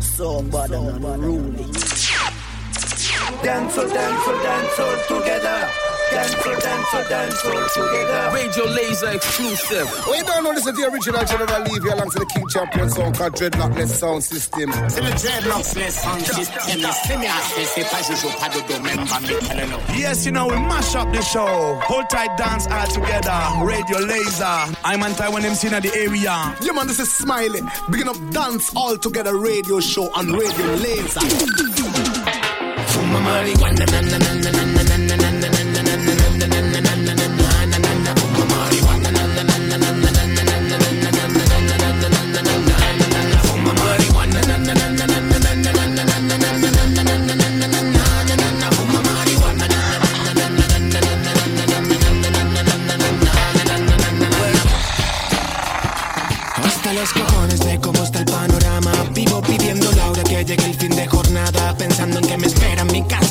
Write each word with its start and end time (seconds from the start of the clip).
So 0.00 0.42
bad 0.42 0.72
and 0.72 1.04
unruly. 1.04 1.64
Dance, 3.42 3.76
dance, 3.76 4.26
dance 4.26 4.80
all 4.80 4.96
together. 5.06 5.89
Dancehall, 6.10 6.56
dancehall, 6.58 7.04
dancehall 7.06 7.72
together. 7.72 8.30
Radio 8.34 8.64
Laser 8.64 9.10
exclusive. 9.10 9.86
Oh, 10.06 10.10
we 10.10 10.22
don't 10.22 10.42
know 10.42 10.52
this 10.54 10.66
is 10.66 10.74
the 10.74 10.90
original 10.90 11.24
general 11.24 11.62
leave 11.70 11.82
here. 11.82 11.92
along 11.94 12.10
to 12.10 12.18
the 12.18 12.26
King 12.26 12.48
Champion 12.48 12.90
song 12.90 13.12
called 13.12 13.34
Dreadlocksless 13.34 13.88
Sound 13.88 14.24
System. 14.24 14.72
C'est 14.88 15.00
the 15.00 15.12
Dreadlocksless 15.12 15.90
Sound 16.02 16.26
System. 16.26 16.80
Yes, 19.96 20.26
you 20.26 20.32
know, 20.32 20.48
we 20.48 20.56
mash 20.56 20.94
up 20.96 21.12
the 21.12 21.22
show. 21.22 21.78
Hold 21.84 22.10
tight, 22.10 22.36
dance 22.36 22.66
all 22.66 22.86
together. 22.88 23.38
Radio 23.64 23.98
Laser. 23.98 24.74
I'm 24.84 25.02
on 25.02 25.12
Taiwan 25.14 25.44
MC 25.44 25.68
in 25.68 25.74
the 25.80 25.92
area. 25.94 26.56
Yeah, 26.60 26.72
man, 26.72 26.88
this 26.88 26.98
is 26.98 27.12
Smiley. 27.12 27.60
Begin 27.90 28.08
up 28.08 28.16
Dance 28.30 28.74
All 28.74 28.96
Together 28.98 29.36
radio 29.36 29.78
show 29.78 30.10
on 30.14 30.32
Radio 30.32 30.66
Laser. 30.74 31.20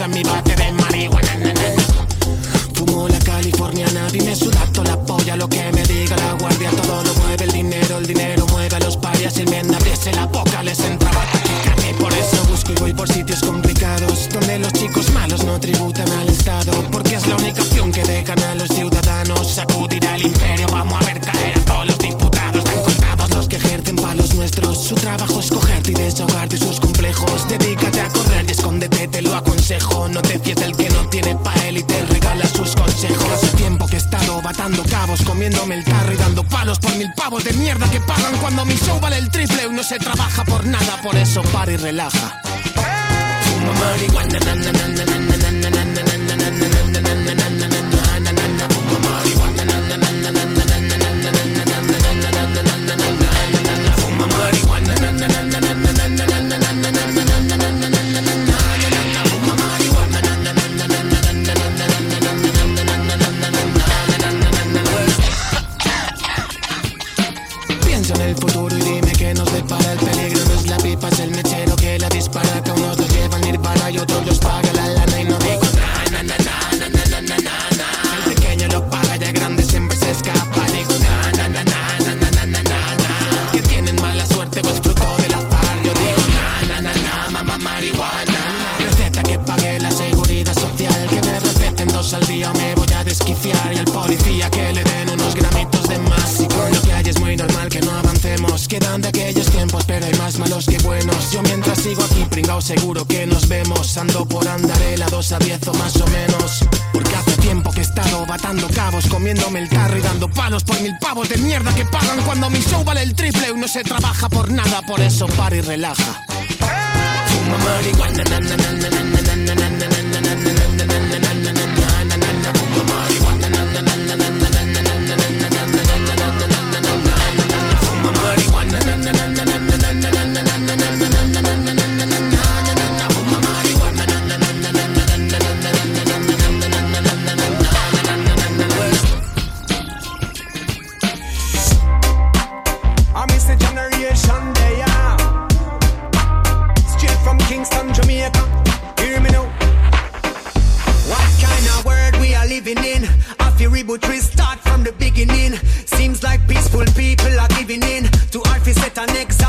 and 0.01 0.13
me 0.13 0.38
te 29.07 29.21
lo 29.21 29.35
aconsejo. 29.35 30.09
No 30.09 30.21
te 30.21 30.39
fíes 30.39 30.55
del 30.57 30.75
que 30.75 30.89
no 30.89 31.07
tiene 31.09 31.35
pa' 31.35 31.53
él 31.67 31.77
y 31.77 31.83
te 31.83 32.05
regala 32.05 32.45
sus 32.47 32.75
consejos. 32.75 33.29
Hace 33.33 33.47
tiempo 33.55 33.87
que 33.87 33.95
he 33.95 33.99
estado 33.99 34.41
batando 34.41 34.83
cabos, 34.83 35.21
comiéndome 35.23 35.75
el 35.75 35.83
carro 35.83 36.13
y 36.13 36.17
dando 36.17 36.43
palos 36.43 36.79
por 36.79 36.95
mil 36.95 37.11
pavos 37.15 37.43
de 37.43 37.53
mierda 37.53 37.89
que 37.89 37.99
pagan 38.01 38.37
cuando 38.41 38.65
mi 38.65 38.75
show 38.75 38.99
vale 38.99 39.17
el 39.17 39.29
triple. 39.29 39.67
Y 39.69 39.73
no 39.73 39.83
se 39.83 39.97
trabaja 39.99 40.43
por 40.45 40.65
nada, 40.65 41.01
por 41.01 41.15
eso 41.15 41.41
para 41.53 41.71
y 41.71 41.77
relaja. 41.77 42.41
Marihuana, 43.79 44.39
na, 44.39 44.55
na, 44.55 45.38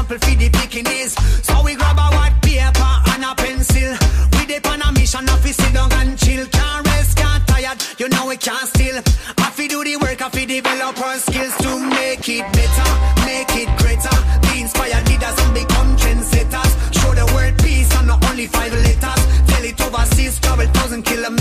example 0.01 0.29
for 0.29 0.37
the 0.37 0.49
Pekingese. 0.51 1.15
So 1.45 1.63
we 1.63 1.75
grab 1.75 1.99
a 1.99 2.09
white 2.17 2.37
paper 2.43 2.93
and 3.13 3.25
a 3.25 3.35
pencil. 3.35 3.97
We 4.33 4.47
dip 4.47 4.67
on 4.67 4.83
a 4.83 4.93
mission 4.93 5.29
of 5.29 5.43
sit 5.45 5.73
down 5.75 5.93
and 5.93 6.19
chill. 6.19 6.47
Can't 6.47 6.87
rest, 6.87 7.17
can't 7.17 7.47
tired, 7.47 7.79
you 7.99 8.09
know 8.09 8.27
we 8.27 8.37
can't 8.37 8.69
steal. 8.69 8.97
I 9.39 9.51
fi 9.51 9.69
do 9.69 9.85
the 9.85 9.97
work, 9.97 10.23
I 10.23 10.29
fi 10.31 10.45
develop 10.45 10.99
our 11.01 11.19
skills 11.19 11.57
to 11.59 11.79
make 11.79 12.29
it 12.29 12.47
better, 12.53 12.91
make 13.27 13.53
it 13.57 13.71
greater. 13.79 14.17
Be 14.43 14.63
inspired 14.63 15.09
leaders 15.09 15.37
and 15.45 15.55
become 15.55 15.97
trendsetters. 15.97 16.73
Show 16.97 17.15
the 17.15 17.27
world 17.35 17.59
peace 17.59 17.91
and 17.97 18.07
not 18.09 18.25
only 18.31 18.47
five 18.47 18.73
letters. 18.73 19.23
Tell 19.49 19.65
it 19.65 19.81
overseas, 19.81 20.41
travel 20.41 20.67
thousand 20.67 21.05
kilometers. 21.05 21.40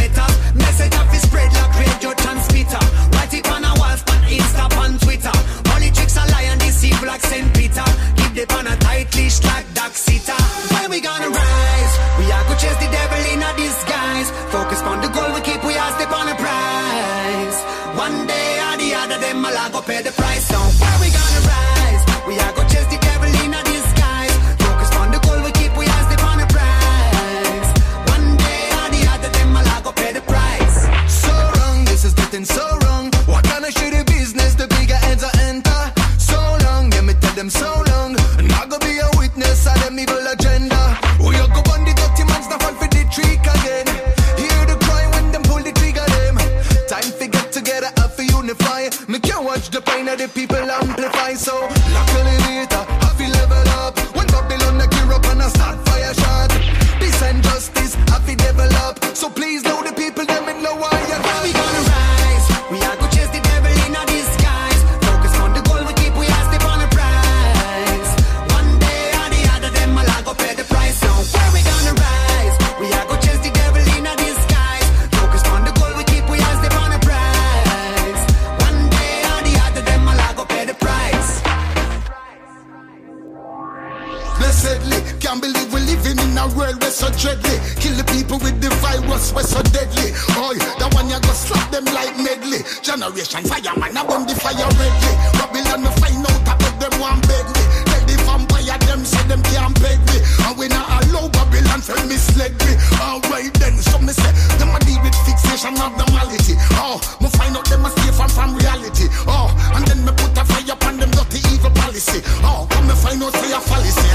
like 91.99 92.17
medley. 92.17 92.63
Generation 92.81 93.43
fireman, 93.43 93.97
I 93.97 94.01
burn 94.07 94.23
the 94.23 94.35
fire 94.39 94.55
redly. 94.79 95.13
Babylon, 95.35 95.83
me 95.83 95.91
find 95.99 96.23
out 96.23 96.47
about 96.47 96.75
them 96.79 96.93
one 96.99 97.19
beg 97.27 97.47
me. 97.51 97.63
Tell 97.91 98.03
the 98.07 98.15
vampire 98.23 98.79
them 98.87 99.03
say 99.03 99.23
them 99.27 99.41
can't 99.51 99.75
beg 99.83 99.99
me. 100.07 100.17
And 100.47 100.55
we 100.55 100.67
not 100.71 100.87
allow 101.03 101.27
Babylon 101.27 101.81
to 101.83 101.93
mislead 102.07 102.55
me. 102.63 102.73
Alright 103.03 103.53
then, 103.59 103.75
so 103.83 103.99
me 103.99 104.13
say, 104.15 104.31
them 104.57 104.71
a 104.71 104.79
deal 104.87 104.99
with 105.03 105.15
fixation 105.27 105.75
of 105.75 105.91
normality. 105.99 106.55
Oh, 106.79 106.99
me 107.19 107.27
find 107.35 107.55
out 107.57 107.67
them 107.67 107.85
a 107.85 107.89
stay 107.91 108.11
from, 108.15 108.29
from 108.31 108.55
reality. 108.55 109.11
Oh, 109.27 109.51
and 109.75 109.83
then 109.87 109.99
me 110.05 110.11
put 110.15 110.37
a 110.39 110.43
fire 110.47 110.71
upon 110.71 110.97
them 110.97 111.11
dirty 111.11 111.43
evil 111.51 111.71
policy. 111.75 112.23
Oh, 112.47 112.67
come 112.71 112.87
me 112.87 112.95
find 112.95 113.21
out 113.23 113.35
say 113.35 113.51
a 113.51 113.59
fallacy. 113.59 114.07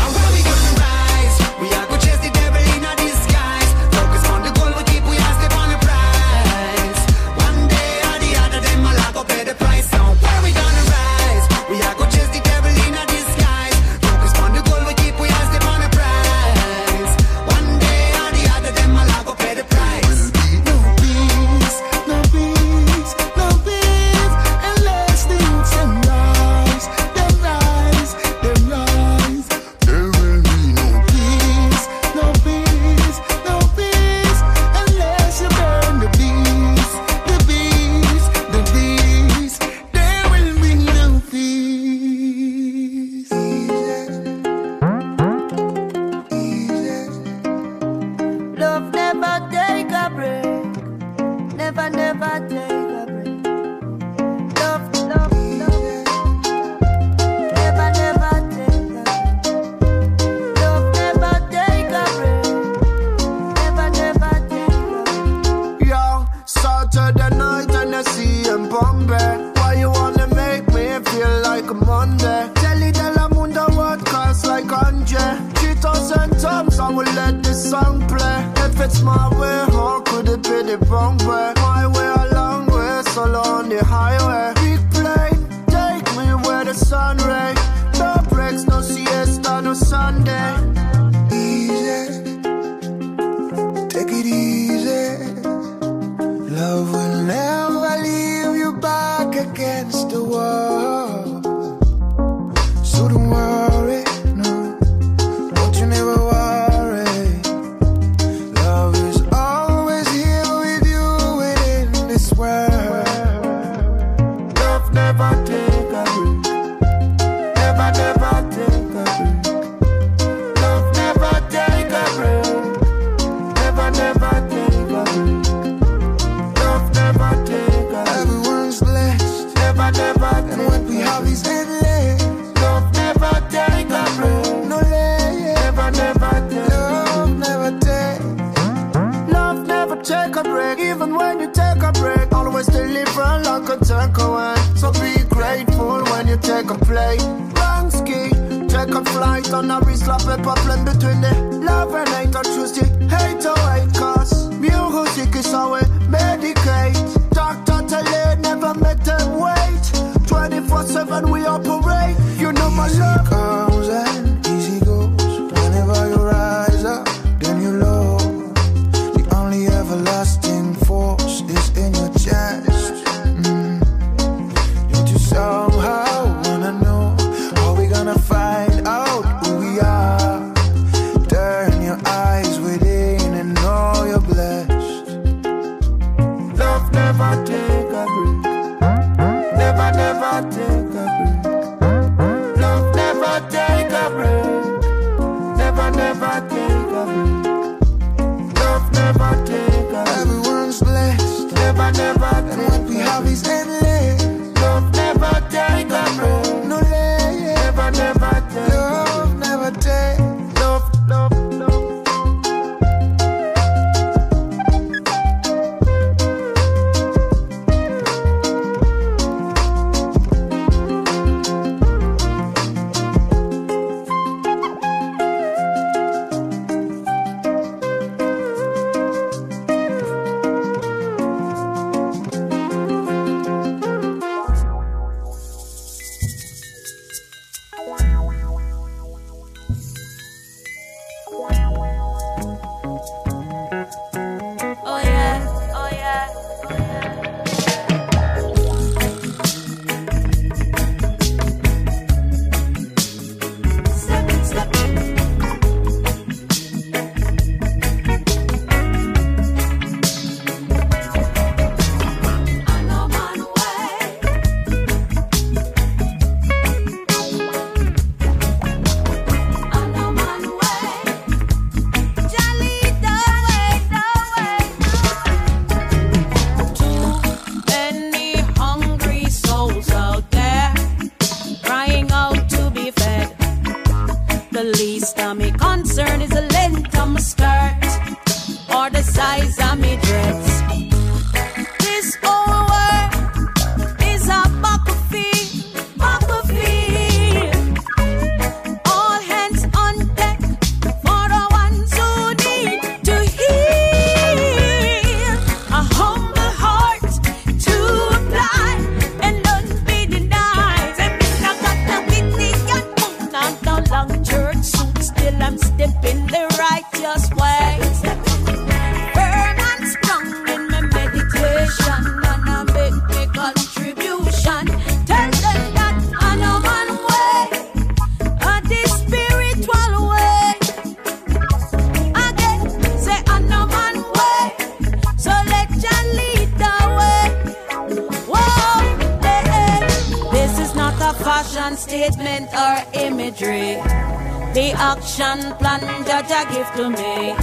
The 344.54 344.70
action 344.70 345.52
plan 345.58 345.80
that 346.06 346.30
I 346.30 346.44
give 346.54 346.70
to 346.78 346.88
me. 346.88 347.34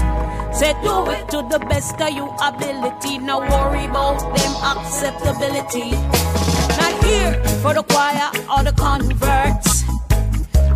Say 0.56 0.72
do 0.82 1.12
it 1.12 1.28
to 1.32 1.44
the 1.52 1.60
best 1.68 2.00
of 2.00 2.10
your 2.10 2.34
ability. 2.42 3.18
No 3.18 3.40
worry 3.40 3.84
about 3.84 4.20
them 4.34 4.54
acceptability. 4.72 5.92
Not 6.80 7.04
here 7.04 7.34
for 7.62 7.74
the 7.74 7.84
choir 7.84 8.32
or 8.48 8.64
the 8.64 8.72
converts. 8.72 9.84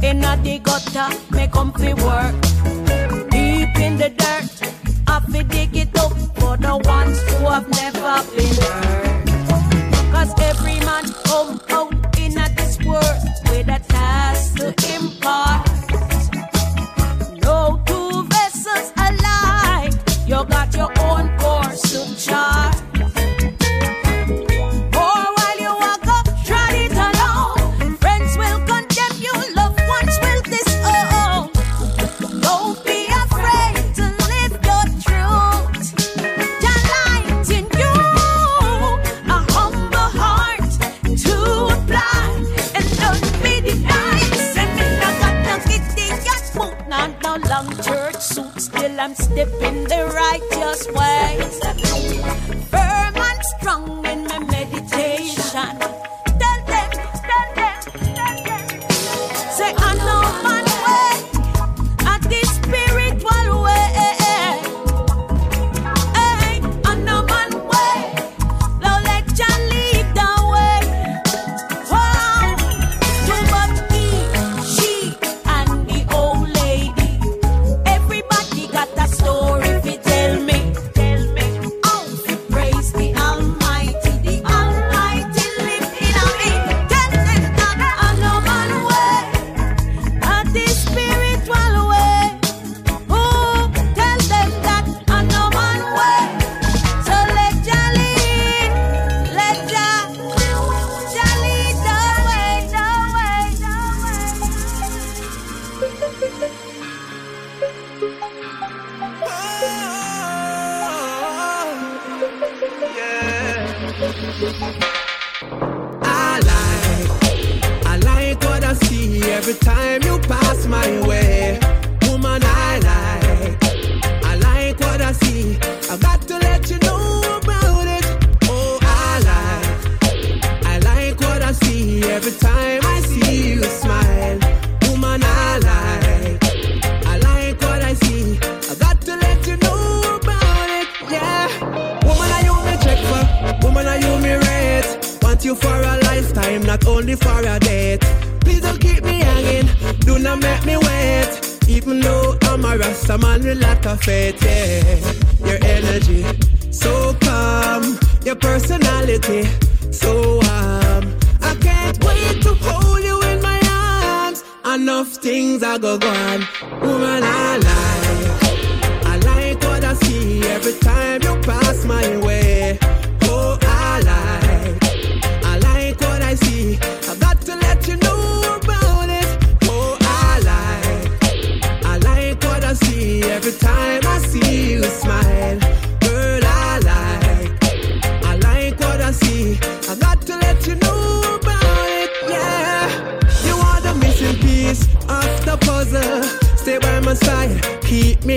In 0.03 0.25
a 0.25 0.35
the 0.43 0.59
gutter, 0.59 1.07
make 1.31 1.53
comfy 1.53 1.93
work. 1.93 2.35
Deep 3.31 3.71
in 3.79 3.95
the 3.95 4.11
dirt, 4.19 4.51
I 5.07 5.21
fi 5.31 5.41
dig 5.43 5.77
it 5.77 5.97
up 5.97 6.11
for 6.35 6.57
the 6.57 6.75
ones 6.83 7.17
who 7.31 7.45
have 7.47 7.69
never 7.69 8.15
been 8.35 8.55
heard. 8.59 10.11
Cause 10.11 10.33
every 10.41 10.79
man 10.83 11.05
come 11.23 11.64
this 50.85 50.95
way. 50.95 51.54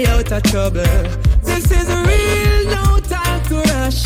out 0.08 0.32
of 0.32 0.42
trouble. 0.44 0.82
This 1.42 1.70
is 1.70 1.88
real, 1.88 2.64
no 2.76 2.98
time 2.98 3.42
to 3.48 3.56
rush. 3.72 4.04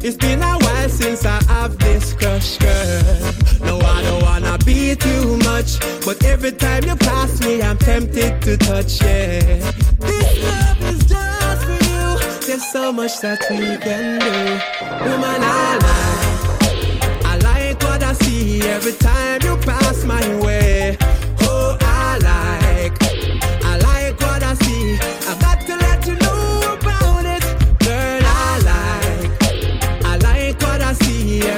It's 0.00 0.16
been 0.16 0.42
a 0.42 0.58
while 0.58 0.88
since 0.88 1.24
I 1.24 1.42
have 1.44 1.78
this 1.78 2.12
crush, 2.12 2.58
girl. 2.58 3.32
No, 3.64 3.78
I 3.80 4.02
don't 4.02 4.22
wanna 4.22 4.58
be 4.64 4.94
too 4.94 5.38
much, 5.38 5.80
but 6.04 6.22
every 6.24 6.52
time 6.52 6.84
you 6.84 6.96
pass 6.96 7.40
me, 7.40 7.62
I'm 7.62 7.78
tempted 7.78 8.42
to 8.42 8.56
touch, 8.56 9.02
yeah. 9.02 9.72
This 10.00 10.30
love 10.44 10.82
is 10.92 11.00
just 11.06 11.64
for 11.64 11.80
you. 11.90 12.06
There's 12.46 12.66
so 12.70 12.92
much 12.92 13.20
that 13.20 13.40
we 13.50 13.78
can 13.86 14.18
do. 14.20 14.36
Woman, 15.04 15.40
I 15.42 15.78
like, 15.86 17.24
I 17.24 17.36
like 17.38 17.82
what 17.82 18.02
I 18.02 18.12
see 18.12 18.60
every 18.62 18.92
time 18.92 19.40
you 19.42 19.56
pass 19.56 20.04
my 20.04 20.24
way. 20.44 20.98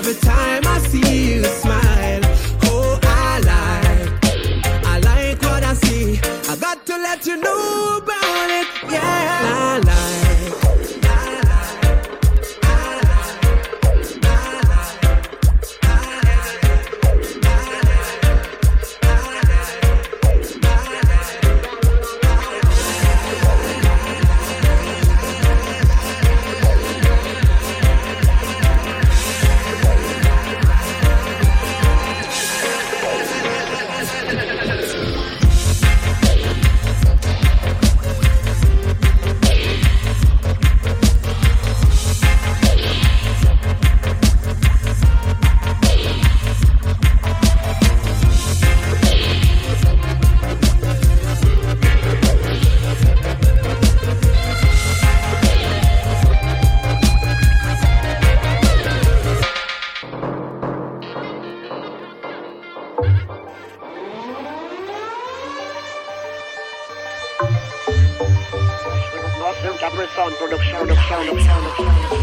Every 0.09 0.21
time 0.21 0.65
I 0.65 0.79
see 0.87 1.35
you 1.35 1.43
smile. 1.43 1.86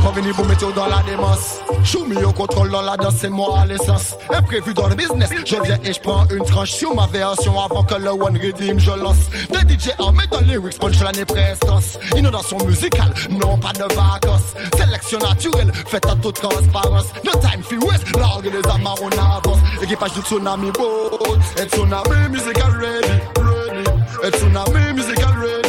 Quand 0.01 0.11
venu 0.11 0.33
pour 0.33 0.45
mettre 0.45 0.73
dans 0.73 0.85
la 0.85 1.01
démence. 1.03 1.59
Chou 1.83 2.05
mis 2.05 2.23
au 2.23 2.31
contrôle 2.31 2.69
dans 2.69 2.81
la 2.81 2.95
danse, 2.95 3.15
c'est 3.19 3.29
moi 3.29 3.59
à 3.59 3.65
l'essence. 3.65 4.15
Imprévu 4.29 4.73
dans 4.73 4.87
le 4.87 4.95
business, 4.95 5.29
je 5.45 5.55
viens 5.63 5.77
et 5.83 5.93
je 5.93 5.99
prends 5.99 6.25
une 6.27 6.43
tranche 6.45 6.71
sur 6.71 6.93
ma 6.95 7.07
version 7.07 7.59
avant 7.59 7.83
que 7.83 7.95
le 7.95 8.11
one 8.11 8.37
redeem 8.37 8.79
je 8.79 8.91
lance. 8.91 9.29
Des 9.49 9.73
DJ 9.73 9.91
armés 9.99 10.27
dans 10.31 10.41
lyrics, 10.41 10.79
punch 10.79 11.01
l'année 11.01 11.25
prestance 11.25 11.97
Inondation 12.15 12.57
musicale, 12.65 13.13
non 13.29 13.57
pas 13.57 13.73
de 13.73 13.93
vacances. 13.93 14.53
Sélection 14.77 15.19
naturelle, 15.19 15.71
faite 15.87 16.05
en 16.05 16.15
toute 16.17 16.35
transparence. 16.35 17.07
No 17.23 17.31
time 17.31 17.63
for 17.63 17.87
waste, 17.87 18.15
largue 18.15 18.51
les 18.51 18.71
amarres 18.71 19.01
on 19.01 19.09
avance. 19.09 19.59
Équipage 19.81 20.13
du 20.13 20.21
tsunami 20.21 20.71
boat 20.71 21.39
Et 21.57 21.65
tsunami 21.67 22.29
musical 22.29 22.71
ready, 22.79 23.19
ready. 23.37 23.89
Et 24.23 24.31
tsunami 24.31 24.93
musical 24.93 25.33
ready, 25.41 25.62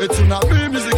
ready 0.00 0.04
Et 0.04 0.08
tsunami 0.08 0.68
musical 0.70 0.97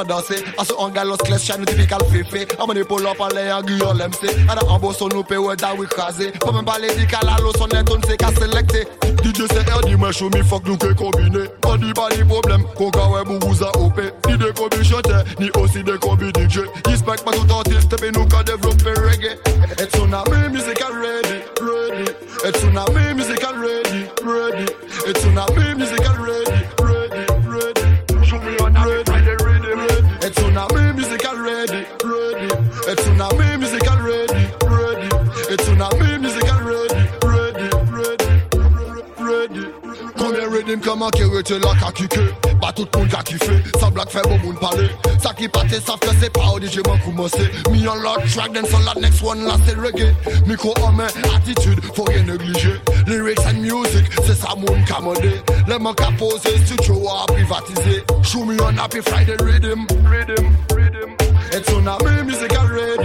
no 0.00 0.04
danser. 0.04 0.44
À 0.58 0.64
ce 0.64 0.72
hangar, 0.78 1.04
los 1.04 1.16
clés, 1.16 1.36
typical. 1.38 2.00
À 2.58 2.66
mon 2.66 2.74
épaule, 2.74 3.06
on 3.06 3.14
parle, 3.14 3.38
en 3.52 3.62
guillot, 3.62 3.92
l'MC. 3.92 4.30
À 4.48 4.54
la 4.54 4.64
embo, 4.64 4.92
son 4.92 5.08
loupé, 5.08 5.36
ouais, 5.36 5.56
da, 5.56 5.70
oui, 5.76 5.86
crasé. 5.88 6.32
Pas 6.32 6.52
même 6.52 6.64
parler, 6.64 6.88
dit 6.96 7.06
qu'à 7.06 7.20
la 7.24 7.36
lo, 7.42 7.52
son 7.56 7.72
intone, 7.74 8.00
c'est 8.06 8.16
qu'à 8.16 8.28
sélecter. 8.28 8.86
DJ, 9.24 9.44
c'est 9.50 9.70
un 9.70 9.80
dimanche, 9.86 10.22
mi, 10.22 10.42
fuck, 10.42 10.62
nous, 10.66 10.76
que 10.76 10.92
combiné. 10.92 11.46
Pas 11.60 11.76
du 11.76 11.92
pas 11.92 12.08
problème, 12.28 12.64
qu'on 12.76 12.90
gawe, 12.90 13.22
vous 13.26 13.38
vous 13.40 13.64
a 13.64 13.76
OP. 13.78 14.00
Ni 14.28 14.38
des 14.38 14.52
combis 14.52 14.92
ni 15.38 15.50
aussi 15.60 15.82
des 15.82 15.98
combis 15.98 16.30
DJ. 16.30 16.60
Respect, 16.86 17.22
ma 17.26 17.32
tout 17.32 17.52
artiste, 17.52 17.94
mais 18.00 18.10
nous, 18.10 18.26
qu'à 18.26 18.42
développer 18.42 18.90
reggae. 19.00 19.38
Et 19.78 19.86
tsunami, 19.86 20.48
musical 20.50 20.92
ready, 21.00 21.40
ready. 21.60 22.10
Et 22.44 22.52
tsunami, 22.52 23.14
musical 23.14 23.54
ready, 23.60 24.06
ready. 24.24 24.66
Et 25.06 25.12
tsunami, 25.12 25.74
musical 25.76 26.16
ready. 26.20 26.49
Ready 40.70 40.80
comment 40.82 41.10
qui 41.10 41.24
rete 41.24 41.52
qu'a 41.60 41.92
kické 41.92 42.20
Pas 42.60 42.72
tout 42.72 42.86
le 42.92 42.98
monde 42.98 43.08
qu'a 43.08 43.22
kiffé 43.22 43.62
Sans 43.80 43.90
blague 43.90 44.08
fait 44.08 44.22
bon 44.22 44.38
monde 44.38 44.60
parler 44.60 44.88
Ça 45.20 45.32
qui 45.36 45.48
pâté 45.48 45.80
savent 45.80 45.98
que 45.98 46.10
c'est 46.20 46.32
pas 46.32 46.46
au 46.54 46.60
DJ 46.60 46.78
m'en 46.86 46.96
commencer 46.98 47.50
Me 47.70 47.88
on 47.88 47.94
lot 47.94 48.20
track 48.32 48.52
then 48.52 48.64
sur 48.66 48.78
la 48.80 48.94
next 49.00 49.22
one 49.22 49.44
là 49.44 49.54
c'est 49.66 49.74
reggae. 49.74 50.14
En 50.82 50.92
main, 50.92 51.06
attitude, 51.34 51.80
faut 51.94 52.04
rien 52.04 52.22
négliger. 52.22 52.74
Lyrics 53.06 53.40
and 53.46 53.60
music, 53.60 54.06
c'est 54.24 54.34
ça 54.34 54.50
mon 54.56 54.82
camodé 54.84 55.40
Les 55.66 55.78
manques 55.78 56.00
à 56.00 56.10
poser, 56.12 56.56
studio 56.64 57.08
à 57.08 57.26
privatiser. 57.26 58.04
Show 58.22 58.44
me 58.44 58.60
on 58.60 58.76
happy 58.78 59.00
Friday 59.00 59.36
rhythm, 59.42 59.86
rhythm, 60.08 60.46
rhythm. 60.76 61.30
Et 61.52 61.60
tsunami 61.62 62.22
musical 62.24 62.66
ready, 62.70 62.98
ready 62.98 62.99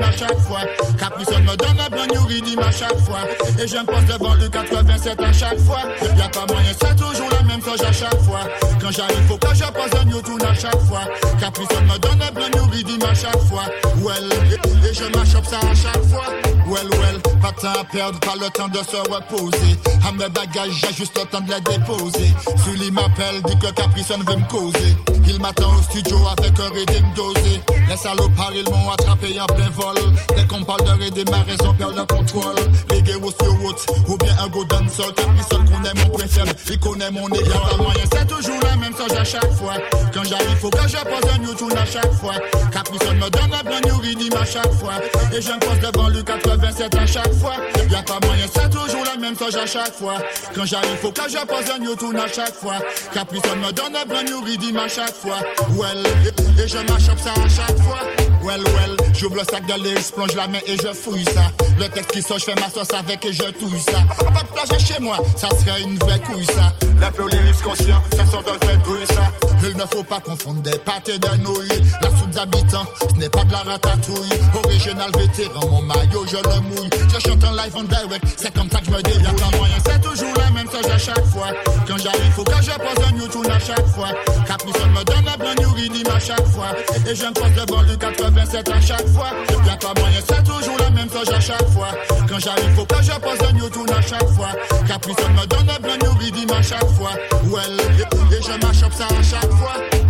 tune 0.00 0.04
à 0.04 0.12
chaque 0.12 0.38
fois. 0.40 0.60
Capricone 0.98 1.44
me 1.44 1.56
donne 1.56 1.80
un 1.80 1.88
brand 1.88 2.12
new 2.12 2.22
rhythm 2.26 2.58
à 2.60 2.70
chaque 2.70 2.98
fois. 2.98 3.20
Et 3.62 3.66
je 3.66 3.76
me 3.76 3.84
pose 3.84 4.04
devant 4.06 4.34
le 4.34 4.48
87 4.48 5.20
à 5.20 5.32
chaque 5.32 5.58
fois. 5.58 5.80
Y'a 6.16 6.28
pas 6.28 6.46
moyen, 6.52 6.72
c'est 6.80 6.96
toujours 6.96 7.30
la 7.30 7.42
même 7.42 7.62
chose 7.62 7.82
à 7.82 7.92
chaque 7.92 8.20
fois. 8.22 8.40
Quand 8.80 8.90
j'arrive, 8.90 9.26
faut 9.28 9.36
que 9.36 9.54
je 9.54 9.64
pose 9.64 10.00
un 10.00 10.04
new 10.04 10.20
tune 10.22 10.42
à 10.42 10.54
chaque 10.54 10.80
fois. 10.82 11.02
Capricone 11.40 11.84
me 11.84 11.98
donne 11.98 12.22
un 12.22 12.32
brand 12.32 12.54
new 12.54 12.70
rhythm 12.70 13.04
à 13.04 13.14
chaque 13.14 13.40
fois. 13.42 13.64
Well, 14.02 14.28
et, 14.50 14.88
et 14.88 14.94
je 14.94 15.04
m'achoppe 15.16 15.46
ça 15.46 15.58
à 15.58 15.74
chaque 15.74 16.04
fois. 16.04 16.26
Well, 16.66 16.88
well, 16.90 17.20
pas 17.42 17.50
de 17.52 17.60
temps 17.60 17.80
à 17.80 17.84
perdre, 17.84 18.20
pas 18.20 18.36
le 18.36 18.48
temps 18.50 18.68
de 18.68 18.78
se 18.78 18.96
reposer. 18.96 19.76
À 20.06 20.12
mes 20.12 20.28
bagages, 20.28 20.72
j'ai 20.72 20.94
juste 20.94 21.18
le 21.18 21.24
temps 21.26 21.40
de 21.40 21.52
les 21.52 21.60
déposer. 21.60 22.32
Sully 22.64 22.90
m'appelle, 22.90 23.42
dit 23.46 23.58
que 23.58 23.72
Capricone 23.72 24.22
veut 24.26 24.36
me 24.36 24.48
causer. 24.48 24.96
Il 25.32 25.40
m'attend 25.40 25.76
au 25.76 25.82
studio 25.82 26.16
avec 26.36 26.58
un 26.58 26.74
rythme 26.74 27.06
dosé. 27.14 27.60
Les 27.88 27.96
salopards, 27.96 28.52
ils 28.52 28.68
m'ont 28.68 28.90
attrapé 28.90 29.40
en 29.40 29.46
plein 29.46 29.70
vol. 29.70 29.94
Dès 30.36 30.44
qu'on 30.46 30.64
parle 30.64 30.82
de 30.82 31.04
rythme, 31.04 31.30
ma 31.30 31.42
raison 31.42 31.72
perd 31.74 31.94
le 31.96 32.04
contrôle. 32.04 32.56
Les 32.90 33.00
sur 33.12 33.52
route, 33.60 33.86
ou 34.08 34.16
bien 34.16 34.34
un 34.42 34.48
go 34.48 34.64
dancehall. 34.64 35.14
Capricone 35.14 35.68
connaît 35.70 35.94
mon 36.04 36.10
préféré, 36.10 36.50
il 36.68 36.78
connaît 36.80 37.10
mon 37.12 37.28
école. 37.28 37.46
Y'a 37.46 37.60
pas 37.60 37.76
moyen, 37.76 38.04
c'est 38.12 38.26
toujours 38.26 38.60
la 38.62 38.76
même 38.76 38.96
chose 38.96 39.16
à 39.16 39.24
chaque 39.24 39.52
fois. 39.52 39.74
Quand 40.12 40.24
j'arrive, 40.24 40.56
faut 40.60 40.70
que 40.70 40.88
je 40.88 40.96
pose 40.96 41.32
un 41.32 41.38
new 41.38 41.54
tune 41.54 41.78
à 41.78 41.86
chaque 41.86 42.12
fois. 42.14 42.34
Capricone 42.72 43.18
me 43.18 43.30
donne 43.30 43.52
un 43.54 43.88
new 43.88 43.98
rhythm 43.98 44.36
à 44.36 44.44
chaque 44.44 44.72
fois. 44.72 44.94
Et 45.32 45.40
je 45.40 45.52
me 45.52 45.58
pose 45.60 45.92
devant 45.92 46.08
le 46.08 46.22
87 46.22 46.94
à 46.96 47.06
chaque 47.06 47.34
fois. 47.34 47.54
Y'a 47.88 48.02
pas 48.02 48.18
moyen, 48.26 48.46
c'est 48.52 48.70
toujours 48.70 49.04
la 49.04 49.16
même 49.16 49.38
chose 49.38 49.56
à 49.56 49.66
chaque 49.66 49.94
fois. 49.94 50.14
Quand 50.54 50.64
j'arrive, 50.64 50.96
faut 51.00 51.12
que 51.12 51.22
je 51.28 51.46
pose 51.46 51.70
un 51.74 51.78
new 51.78 51.94
tune 51.94 52.18
à 52.18 52.26
chaque 52.26 52.54
fois. 52.54 52.78
Capricone 53.14 53.60
me 53.60 53.72
donne 53.72 53.94
un 53.96 54.22
new 54.24 54.40
rhythm 54.42 54.76
à 54.76 54.88
chaque 54.88 55.14
fois. 55.14 55.19
Well, 55.22 55.98
et, 56.24 56.62
et 56.62 56.68
je 56.68 56.78
ça 57.18 57.32
à 57.32 57.48
chaque 57.48 57.78
fois. 57.82 58.19
Well, 58.42 58.64
well, 58.64 58.96
j'ouvre 59.12 59.36
le 59.36 59.44
sac 59.44 59.66
de 59.66 59.74
lyrics, 59.82 60.12
plonge 60.14 60.34
la 60.34 60.48
main 60.48 60.60
et 60.66 60.76
je 60.76 60.92
fouille 60.92 61.24
ça. 61.24 61.52
Le 61.78 61.88
texte 61.88 62.10
qui 62.10 62.22
sort, 62.22 62.38
je 62.38 62.44
fais 62.44 62.54
ma 62.54 62.70
sauce 62.70 62.92
avec 62.92 63.24
et 63.24 63.32
je 63.32 63.42
touille 63.42 63.80
ça. 63.80 64.00
Pas 64.32 64.42
de 64.42 64.48
plage 64.48 64.86
chez 64.86 64.98
moi, 65.00 65.18
ça 65.36 65.48
serait 65.50 65.82
une 65.82 65.98
vraie 65.98 66.20
couille 66.20 66.46
ça. 66.46 66.72
La 67.00 67.12
flow 67.12 67.28
lyrics 67.28 67.62
conscient, 67.62 68.02
ça 68.16 68.26
sort 68.26 68.42
de 68.42 68.64
vrai 68.64 68.76
bruit 68.78 69.06
ça. 69.08 69.30
Il 69.62 69.76
ne 69.76 69.84
faut 69.86 70.02
pas 70.02 70.20
confondre 70.20 70.62
des 70.62 70.78
pâtés 70.78 71.18
de 71.18 71.36
nouilles. 71.42 71.82
La 72.00 72.08
soupe 72.10 72.30
d'habitants, 72.30 72.86
ce 73.00 73.18
n'est 73.18 73.28
pas 73.28 73.44
de 73.44 73.52
la 73.52 73.58
ratatouille. 73.58 74.30
Original 74.64 75.10
vétéran, 75.18 75.66
mon 75.68 75.82
maillot, 75.82 76.24
je 76.26 76.36
le 76.36 76.60
mouille. 76.60 76.90
Je 77.12 77.28
chante 77.28 77.44
en 77.44 77.52
live 77.52 77.76
en 77.76 77.84
direct, 77.84 78.24
c'est 78.36 78.54
comme 78.54 78.70
ça 78.70 78.80
que 78.80 78.86
je 78.86 78.90
me 78.90 79.02
débrouille. 79.02 79.58
Moyen, 79.58 79.76
c'est 79.84 80.00
toujours 80.00 80.34
la 80.36 80.50
même 80.50 80.70
chose 80.70 80.90
à 80.90 80.98
chaque 80.98 81.26
fois. 81.26 81.48
Quand 81.86 81.98
j'arrive, 81.98 82.32
faut 82.34 82.44
que 82.44 82.62
je 82.62 82.70
pose 82.70 83.06
un 83.06 83.12
new 83.12 83.50
à 83.50 83.58
chaque 83.58 83.86
fois. 83.88 84.08
Capricone 84.46 84.90
me 84.92 85.04
donne 85.04 85.24
brand 85.38 85.60
new 85.60 85.72
rhythm 85.72 86.10
à 86.10 86.18
chaque 86.18 86.46
fois. 86.48 86.72
Et 87.06 87.14
je 87.14 87.24
me 87.24 87.32
pose 87.32 87.52
devant 87.54 87.82
le 87.82 87.96
87 88.34 88.68
à 88.68 88.80
chaque 88.80 89.06
fois. 89.08 89.30
Y'a 89.66 89.76
pas 89.76 90.00
moyen, 90.00 90.20
c'est 90.26 90.42
toujours 90.44 90.78
la 90.78 90.90
même 90.90 91.10
chose 91.10 91.28
à 91.34 91.40
chaque 91.40 91.68
fois. 91.70 91.88
Quand 92.28 92.38
j'arrive, 92.38 92.74
faut 92.76 92.84
que 92.84 93.02
je 93.02 93.12
pose 93.12 93.48
un 93.48 93.52
new 93.52 93.68
tune 93.68 93.90
à 93.90 94.00
chaque 94.02 94.28
fois. 94.28 94.48
Capricone 94.86 95.32
me 95.32 95.46
donne 95.46 95.70
un 95.70 95.80
brand 95.80 96.02
new 96.02 96.12
rhythm 96.18 96.52
à 96.52 96.62
chaque 96.62 96.88
fois. 96.90 97.10
Well, 97.44 97.80
et, 97.98 98.34
et 98.34 98.42
je 98.42 98.66
m'achoppe 98.66 98.92
ça 98.92 99.06
à 99.06 99.22
chaque 99.22 99.50
fois. 99.52 100.09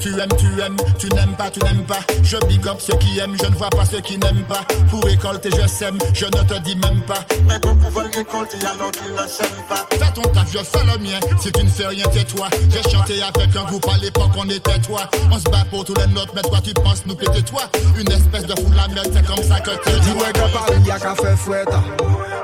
Tu 0.00 0.10
aimes, 0.10 0.28
tu 0.38 0.46
aimes, 0.60 0.76
tu 0.96 1.08
n'aimes 1.08 1.34
pas, 1.36 1.50
tu 1.50 1.58
n'aimes 1.60 1.84
pas. 1.84 1.98
Je 2.22 2.36
big 2.46 2.66
up 2.68 2.76
ceux 2.78 2.96
qui 2.98 3.18
aiment, 3.18 3.36
je 3.42 3.48
ne 3.48 3.54
vois 3.56 3.68
pas 3.68 3.84
ceux 3.84 4.00
qui 4.00 4.16
n'aiment 4.16 4.44
pas. 4.44 4.60
Pour 4.90 5.02
récolter, 5.02 5.50
je 5.50 5.66
sème, 5.66 5.98
je 6.14 6.26
ne 6.26 6.30
te 6.30 6.58
dis 6.60 6.76
même 6.76 7.00
pas. 7.02 7.24
Mais 7.48 7.58
pour 7.58 7.76
pouvoir 7.76 8.06
récolter, 8.06 8.58
alors 8.64 8.92
qu'ils 8.92 9.12
ne 9.12 9.28
s'aiment 9.28 9.64
pas. 9.68 9.86
Fais 9.90 10.12
ton 10.12 10.22
taf, 10.22 10.52
je 10.52 10.58
fais 10.58 10.84
le 10.84 10.98
mien. 10.98 11.18
Si 11.40 11.50
tu 11.50 11.64
ne 11.64 11.68
fais 11.68 11.86
rien, 11.88 12.04
tais-toi. 12.06 12.48
J'ai 12.70 12.90
chanté 12.90 13.20
avec 13.22 13.56
un 13.56 13.64
groupe 13.64 13.88
à 13.92 13.98
l'époque, 13.98 14.30
on 14.36 14.48
était 14.48 14.78
toi. 14.78 15.10
On 15.32 15.38
se 15.38 15.44
bat 15.44 15.64
pour 15.68 15.84
tous 15.84 15.94
les 15.94 16.06
nôtres, 16.06 16.32
mais 16.34 16.42
toi 16.42 16.60
tu 16.62 16.72
penses 16.74 17.04
nous 17.04 17.16
péter 17.16 17.42
toi. 17.42 17.62
Une 17.98 18.10
espèce 18.12 18.46
de 18.46 18.54
fou 18.54 18.70
la 18.76 18.86
merde, 18.94 19.10
c'est 19.12 19.26
comme 19.26 19.42
ça 19.42 19.58
que 19.58 19.70
tu 19.70 20.00
dis. 20.00 20.10
Dis-moi 20.10 20.28
que 20.32 20.52
Paris 20.52 20.80
y'a 20.86 20.98
qu'à 21.00 21.14
faire 21.16 21.38
fouette. 21.38 21.68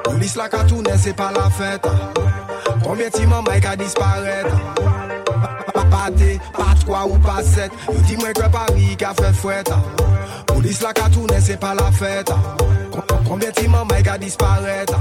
Police 0.02 0.36
la 0.36 0.48
tourner, 0.48 0.90
c'est 0.98 1.14
pas 1.14 1.30
la 1.30 1.48
fête. 1.50 1.86
Combien 2.82 3.08
de 3.08 3.26
maman 3.26 3.50
a 3.50 3.76
disparaître? 3.76 4.56
pate, 5.94 6.34
pat 6.58 6.82
kwa 6.88 7.06
ou 7.06 7.20
paset 7.22 7.70
Yo 7.86 8.00
di 8.08 8.18
mwen 8.18 8.34
ke 8.36 8.50
pari 8.52 8.94
ka 9.00 9.14
fe 9.14 9.30
fweta 9.38 9.78
hein. 9.78 10.10
Polis 10.50 10.82
la 10.82 10.92
ka 10.96 11.08
toune 11.14 11.38
se 11.42 11.56
pa 11.60 11.74
la 11.78 11.90
feta 11.94 12.36
Kombye 13.28 13.52
ti 13.54 13.68
man 13.70 13.86
may 13.90 14.02
ka 14.02 14.18
dispareta 14.18 14.98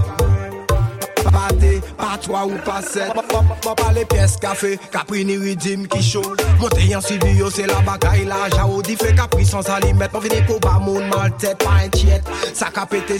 Pate, 1.23 1.79
pat 1.97 2.29
ou 2.29 2.59
paset 2.67 3.09
Mwen 3.15 3.75
pa 3.79 3.89
le 3.95 4.05
piyes 4.05 4.37
kafe, 4.41 4.75
kapri 4.93 5.25
ni 5.25 5.37
ridim 5.41 5.87
ki 5.89 6.01
chou 6.03 6.35
Monte 6.61 6.85
yon 6.89 7.01
studio 7.01 7.49
se 7.53 7.67
la 7.69 7.81
bagay 7.87 8.27
la 8.29 8.45
jao 8.53 8.81
Di 8.85 8.97
fe 8.99 9.15
kapri 9.17 9.47
san 9.49 9.65
salimet 9.65 10.13
Mwen 10.13 10.27
vini 10.27 10.43
pou 10.47 10.61
ba 10.63 10.77
moun 10.83 11.09
mal 11.09 11.33
tet, 11.41 11.57
pa 11.63 11.81
en 11.85 11.93
tjet 11.97 12.33
Sa 12.53 12.69
ka 12.73 12.85
pete 12.89 13.19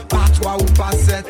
3 0.41 0.57
ou 0.59 0.65
pas 0.73 0.91
7. 0.91 1.25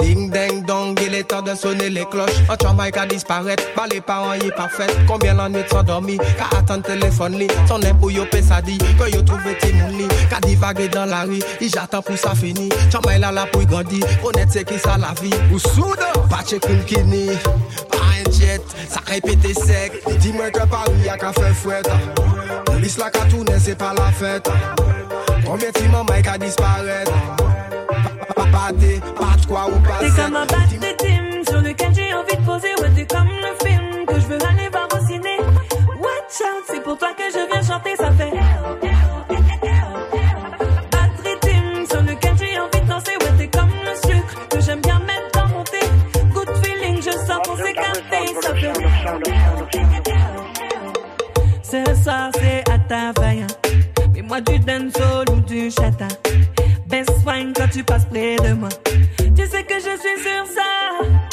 Ding 0.00 0.30
ding 0.30 0.64
dong, 0.64 0.98
il 1.04 1.14
est 1.14 1.24
temps 1.24 1.42
de 1.42 1.54
sonner 1.54 1.90
les 1.90 2.04
cloches. 2.04 2.30
En 2.48 2.54
Jamaïque 2.60 2.96
à 2.96 3.06
disparaître, 3.06 3.64
pas 3.74 3.86
les 3.86 4.00
parents 4.00 4.34
y 4.34 4.50
parfait. 4.50 4.86
Combien 5.06 5.34
la 5.34 5.48
nuit 5.48 5.62
s'endormi, 5.70 6.18
qu'à 6.18 6.58
attendre 6.58 6.82
téléphone 6.82 7.38
li. 7.38 7.48
Son 7.66 7.82
impôt 7.82 8.10
yo 8.10 8.24
ça 8.46 8.62
dit, 8.62 8.78
que 8.78 9.10
yo 9.10 9.22
trouve 9.22 9.40
timoun 9.60 9.98
li. 9.98 10.08
Qu'à 10.30 10.40
divaguer 10.40 10.88
dans 10.88 11.04
la 11.04 11.22
rue, 11.22 11.40
il 11.60 11.68
j'attends 11.68 12.02
pour 12.02 12.16
ça 12.16 12.34
fini. 12.34 12.68
Jamaïque 12.90 13.20
là 13.20 13.32
là 13.32 13.46
pour 13.52 13.62
y 13.62 13.66
grandir, 13.66 14.06
connaître 14.22 14.52
c'est 14.52 14.64
qui 14.64 14.78
ça 14.78 14.96
la 14.98 15.14
vie. 15.20 15.34
Ou 15.52 15.58
soudain, 15.58 16.12
pas 16.30 16.44
chez 16.48 16.60
Kulkini, 16.60 17.30
pas 17.90 17.98
un 17.98 18.30
jet, 18.32 18.62
ça 18.88 19.00
répétait 19.06 19.54
sec. 19.54 19.92
Dis-moi 20.20 20.50
que 20.50 20.66
Paris 20.66 21.08
a 21.12 21.16
qu'à 21.18 21.32
faire 21.32 21.54
fouette. 21.54 21.90
Police 22.64 22.98
la 22.98 23.10
qu'à 23.10 23.24
tourner, 23.26 23.58
c'est 23.58 23.76
pas 23.76 23.92
la 23.94 24.10
fête. 24.12 24.48
Combien 25.44 25.70
de 25.70 25.92
maman 25.92 26.12
a 26.32 26.38
disparaître? 26.38 27.12
C'est 30.00 30.22
comme 30.22 30.36
un 30.36 30.46
bat 30.46 30.56
rhythm 30.68 31.44
sur 31.48 31.60
lequel 31.60 31.94
j'ai 31.94 32.12
envie 32.12 32.36
de 32.36 32.44
poser. 32.44 32.74
What's 32.78 32.98
it 32.98 33.08
comme 33.08 33.28
le 33.28 33.66
film 33.66 34.06
que 34.06 34.14
je 34.20 34.26
veux 34.26 34.38
aller 34.46 34.68
voir 34.70 34.88
au 34.92 35.06
ciné. 35.06 35.38
What 35.98 36.26
chant 36.28 36.62
c'est 36.66 36.82
pour 36.82 36.98
toi 36.98 37.10
que 37.16 37.24
je 37.32 37.38
viens 37.50 37.62
chanter. 37.62 37.96
Ça 37.96 38.10
fait 38.12 38.32
bat 40.90 41.08
rhythm 41.24 41.86
sur 41.88 42.02
lequel 42.02 42.36
j'ai 42.38 42.58
envie 42.60 42.80
de 42.80 42.88
danser. 42.88 43.16
What's 43.20 43.40
it 43.42 43.50
comme 43.52 43.70
le 43.84 43.94
sucre 44.08 44.48
que 44.48 44.60
j'aime 44.60 44.80
bien 44.80 44.98
mettre 45.00 45.30
dans 45.34 45.48
mon 45.48 45.64
thé. 45.64 45.80
Good 46.34 46.50
feeling 46.62 46.96
je 46.96 47.12
sens 47.12 47.40
pour 47.44 47.56
ces 47.56 47.72
cafés. 47.72 48.26
Ça 48.42 48.52
c'est 51.62 51.94
ça 51.94 52.30
c'est 52.34 52.70
à 52.70 52.78
ta 52.78 53.20
veille. 53.20 53.42
Hein. 53.42 54.10
Mais 54.14 54.22
moi 54.22 54.40
du 54.40 54.58
Denzal 54.58 55.30
ou 55.30 55.40
du 55.40 55.70
Chatta. 55.70 56.08
Best 57.28 57.36
wine 57.36 57.52
quand 57.54 57.68
tu 57.68 57.84
passes 57.84 58.04
près 58.06 58.36
de 58.36 58.54
moi. 58.54 58.68
Tu 59.36 59.46
sais 59.46 59.64
que 59.64 59.74
je 59.74 59.96
suis 59.98 60.22
sur 60.22 60.46
ça. 60.46 61.27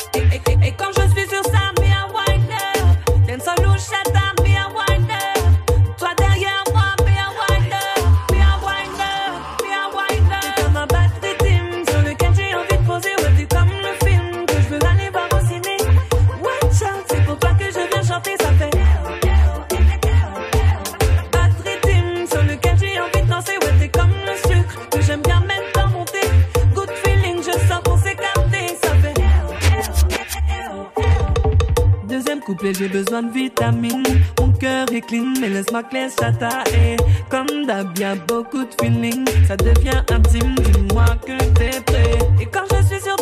J'ai 32.74 32.88
besoin 32.88 33.22
de 33.22 33.32
vitamines. 33.32 34.04
Mon 34.40 34.52
cœur 34.52 34.88
est 34.92 35.02
clean, 35.02 35.34
mais 35.40 35.50
laisse-moi 35.50 35.84
chata. 35.92 36.64
Et 36.74 36.98
comme 37.30 37.66
d'hab, 37.68 37.98
y'a 37.98 38.16
beaucoup 38.16 38.64
de 38.64 38.76
feeling. 38.82 39.24
Ça 39.48 39.56
devient 39.56 40.02
intime, 40.10 40.56
dis-moi 40.56 41.06
que 41.26 41.38
t'es 41.54 41.80
prêt. 41.82 42.18
Et 42.42 42.46
quand 42.48 42.66
je 42.72 42.84
suis 42.88 43.02
sur 43.02 43.15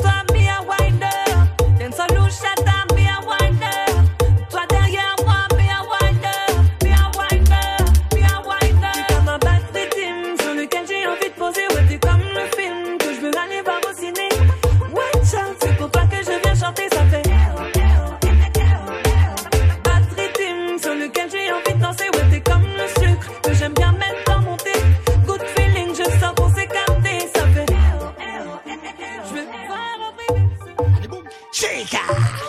Música 31.93 32.42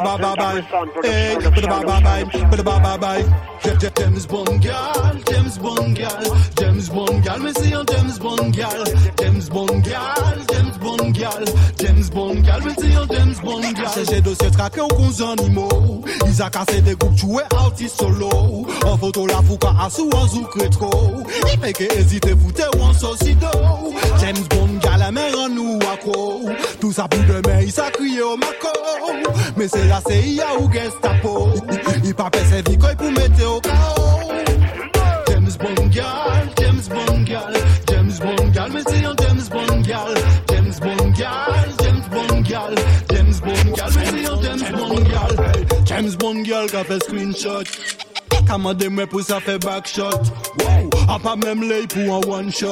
bye, 0.00 0.18
bada 0.18 0.36
bye 0.36 0.36
bye 0.36 0.62
bye, 0.62 1.10
hey, 1.10 1.36
bada 1.36 1.68
bye 1.68 1.84
bye. 1.84 2.24
Bye, 2.24 2.24
bada 2.50 2.62
bye 2.64 2.80
bye 2.80 2.98
bye. 2.98 3.24
Je- 3.64 3.88
James 3.98 4.26
Bond 4.26 4.60
gal, 4.60 5.18
James 5.30 5.58
Bond 5.58 5.94
gal, 5.94 6.24
James 6.58 6.88
Bond 6.90 7.20
gal, 7.24 7.40
mais 7.42 7.52
c'est 7.56 7.74
un 7.74 7.82
James 7.90 8.18
Bond 8.20 8.50
gal, 8.50 8.84
James 9.20 9.42
Bond 9.50 9.80
gal, 9.82 10.14
James 10.52 10.78
Bond 10.80 11.10
gal, 11.12 11.44
James 11.80 12.04
Bond 12.12 12.34
gal, 12.42 12.60
mais 12.64 12.74
c'est 12.78 12.94
un 12.94 13.06
James 13.10 13.34
Bond 13.42 13.60
gal. 13.60 14.04
J'ai 14.08 14.20
dossier 14.20 14.50
traqué 14.50 14.80
aux 14.80 14.88
cons 14.88 15.32
animaux, 15.32 16.02
ils 16.26 16.40
a 16.42 16.50
cassé 16.50 16.80
des 16.80 16.94
groupes 16.94 17.16
joués 17.18 17.42
artistes 17.56 17.98
solo, 18.00 18.66
en 18.86 18.96
photo 18.96 19.26
la 19.26 19.42
fouca 19.42 19.74
à 19.80 19.90
sous 19.90 20.08
en 20.14 20.26
zouk 20.28 20.54
rétro, 20.54 20.90
il 21.52 21.58
fait 21.60 21.72
que 21.72 21.98
hésiter 21.98 22.30
fouté 22.36 22.62
ou 22.78 22.82
en 22.82 22.92
saucido, 22.92 23.48
James 24.20 24.44
Bond 24.50 24.78
gal, 24.80 25.00
la 25.00 25.10
mère 25.10 25.36
en 25.38 25.48
nous 25.48 25.78
accro, 25.92 26.42
tout 26.80 26.92
ça 26.92 27.08
pour 27.08 27.20
demain, 27.24 27.60
il 27.62 27.72
s'a 27.72 27.90
crié 27.90 28.22
au 28.22 28.36
maco, 28.36 28.68
mais 29.56 29.66
c'est 29.68 29.87
la 29.88 30.00
CIA 30.00 30.46
ou 30.60 30.70
Gestapo, 30.70 31.48
pas 32.16 32.30
fait 32.34 32.44
ses 32.56 32.70
vicoles 32.70 32.96
pour 32.96 33.12
mettre 33.12 33.46
au 33.46 33.60
chaos. 33.60 34.32
James 35.28 35.52
Bond 35.58 35.86
gal, 35.88 36.50
James 36.58 36.82
Bond 36.88 37.22
gal, 37.24 37.54
James 37.88 38.12
Bond 38.20 38.48
gal, 38.52 38.70
mais 38.72 38.82
c'est 38.86 39.04
un 39.04 39.14
James 39.20 39.48
Bond 39.50 39.80
gal, 39.80 40.14
James 40.50 40.74
Bond 40.80 41.10
gal, 41.16 41.54
James 41.82 42.04
Bond 42.10 42.40
gal, 42.42 42.74
James 43.10 43.34
Bond 43.42 43.72
gal, 43.76 43.90
mais 43.94 44.04
c'est 44.04 44.26
un 44.28 44.42
James 44.42 44.76
Bond 44.76 45.04
gal, 45.10 45.84
James 45.86 46.10
Bond 46.18 46.42
gal 46.42 46.66
qui 46.70 46.76
a 46.76 46.84
fait 46.84 47.02
screenshot. 47.02 47.64
Commandez 48.46 48.88
moi 48.88 49.06
pour 49.06 49.22
ça 49.22 49.40
fait 49.40 49.58
backshot. 49.58 50.22
Wow, 50.60 50.90
a 51.08 51.18
pas 51.18 51.36
même 51.36 51.68
l'œil 51.68 51.86
pour 51.86 52.16
un 52.16 52.38
one 52.38 52.50
shot. 52.50 52.70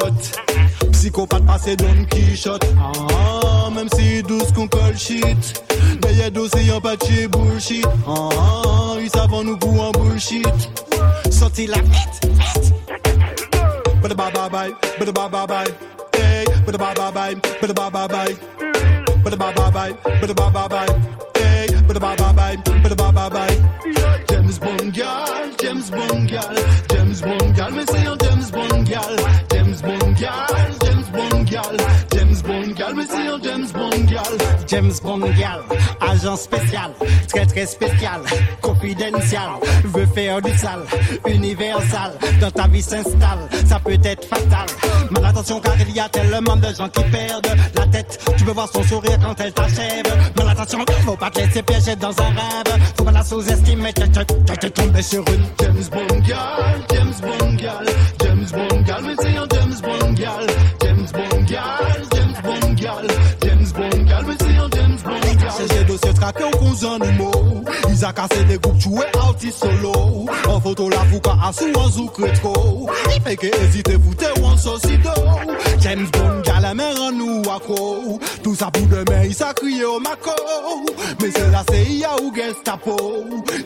Psychopathe 0.97 1.45
passé 1.45 1.77
Don 1.77 2.05
Quichotte. 2.11 2.65
Ah, 2.81 3.69
même 3.71 3.89
si 3.95 4.23
douce 4.23 4.51
qu'on 4.53 4.67
colle 4.67 4.97
shit. 4.97 5.63
Dossier 6.33 6.65
y'a 6.65 6.81
pas 6.81 6.97
de 6.97 7.27
bullshit. 7.29 7.87
Ah, 8.07 8.97
ils 9.01 9.11
savent 9.11 9.43
nous 9.45 9.57
pour 9.57 9.85
un 9.85 9.91
bullshit. 9.93 10.47
Sorti 11.31 11.67
la 11.67 11.79
vite, 11.79 12.21
vite. 12.25 12.75
Bada 14.03 14.15
bye 14.15 14.33
bye 14.33 14.49
bye, 14.51 14.73
bada 14.99 15.13
bye 15.13 15.29
bye 15.29 15.47
bye. 15.47 15.65
Hey, 16.15 16.45
bada 16.67 16.79
bye 16.79 16.95
bye 16.95 17.13
bye, 17.13 17.35
bada 17.61 17.75
bye 17.75 17.91
bye 17.91 18.09
bye. 18.09 18.37
Bada 19.23 19.37
bye 19.37 19.53
bye 19.55 19.71
bye, 19.71 19.95
bada 20.21 20.35
bye 20.35 20.51
bye 20.51 20.69
bye. 20.69 20.87
Hey, 21.37 21.67
bada 21.87 22.01
bye 22.01 22.17
bye 22.17 22.33
bye, 22.33 22.57
bada 22.83 22.97
bye 22.97 23.13
bye 23.13 23.31
bye. 23.31 23.57
James 24.29 24.59
Bond 24.59 24.93
gal, 24.93 25.51
James 25.61 25.91
Bond 25.91 26.27
gal, 26.29 26.57
James 26.91 27.21
Bond 27.23 27.53
gal, 27.55 27.73
mais 27.73 27.85
c'est 27.87 28.07
un 28.07 28.17
James 28.21 28.51
Bond 28.53 28.83
gal, 28.83 29.17
James 29.53 29.81
Bond 29.83 30.15
James 30.17 30.46
James 31.17 31.31
Bond 31.31 31.45
gal, 31.45 31.77
James 32.13 33.73
Bond 33.73 34.07
gal. 34.07 34.23
James 34.67 35.01
Bond 35.03 35.21
gal, 35.39 35.63
agent 36.01 36.37
spécial, 36.37 36.91
très 37.29 37.47
très 37.47 37.67
spécial, 37.67 38.21
confidentiel, 38.61 39.41
veut 39.85 40.07
faire 40.07 40.43
du 40.43 40.51
sale, 40.59 40.83
universal, 41.27 42.13
dans 42.41 42.51
ta 42.51 42.69
vie 42.69 42.83
s'installe, 42.83 43.49
ça 43.67 43.79
peut 43.79 43.99
être 44.03 44.27
fatal. 44.27 44.67
Mais 45.11 45.25
attention 45.25 45.61
car 45.61 45.75
il 45.81 45.95
y 45.95 46.01
a 46.01 46.09
tellement 46.09 46.57
de 46.57 46.75
gens 46.75 46.89
qui 46.89 47.03
perdent 47.05 47.57
la 47.75 47.87
tête, 47.87 48.19
tu 48.37 48.45
peux 48.45 48.53
voir 48.53 48.69
son 48.71 48.83
sourire 48.83 49.19
quand 49.23 49.41
elle 49.41 49.53
t'achève. 49.53 50.05
Mais 50.37 50.51
attention, 50.51 50.85
faut 51.05 51.17
pas 51.17 51.31
te 51.31 51.41
laisser 51.41 51.63
piéger 51.63 51.97
dans 51.97 52.11
un 52.21 52.29
rêve, 52.29 52.83
faut 52.97 53.05
pas 53.05 53.13
la 53.13 53.23
sous-estimer, 53.23 53.93
tu 53.95 54.03
tu 54.61 54.71
tombé 54.71 55.03
sur 55.03 55.21
une 55.29 55.47
James 55.61 55.85
Bond 55.91 56.21
gal, 56.27 56.85
James 56.93 57.15
Bond 57.23 57.55
gal, 57.57 57.87
James 58.21 58.47
Bond 58.53 58.83
gal, 58.83 59.05
un 59.07 59.47
James 59.55 59.81
Bond 59.83 60.13
gal, 60.13 60.47
se 66.03 66.13
trake 66.17 66.45
ou 66.47 66.61
kon 66.61 66.75
zan 66.79 67.03
nou 67.03 67.13
mou 67.19 67.91
Iza 67.91 68.13
kase 68.17 68.43
de 68.49 68.57
goup 68.59 68.79
chouwe 68.81 69.05
artist 69.23 69.65
solo. 69.65 70.27
An 70.51 70.61
foto 70.65 70.89
la 70.93 71.05
fou 71.11 71.21
ka 71.25 71.37
asou 71.49 71.83
an 71.83 71.93
zou 71.95 72.09
kretko 72.17 72.55
I 73.15 73.21
feke 73.25 73.53
ezite 73.63 73.97
foute 73.99 74.33
ou 74.39 74.51
an 74.51 74.59
sosido 74.61 75.15
James 75.81 76.11
Bond 76.17 76.47
gale 76.47 76.75
men 76.79 76.97
ran 77.01 77.19
nou 77.21 77.43
wako 77.49 78.19
Tout 78.43 78.55
sa 78.59 78.71
pou 78.75 78.89
demen 78.93 79.31
i 79.31 79.35
sa 79.37 79.53
kriye 79.57 79.87
o 79.87 79.99
mako 80.03 80.37
Men 81.21 81.33
se 81.33 81.51
la 81.51 81.63
se 81.65 81.83
iya 81.83 82.15
ou 82.21 82.31
gestapo. 82.33 82.97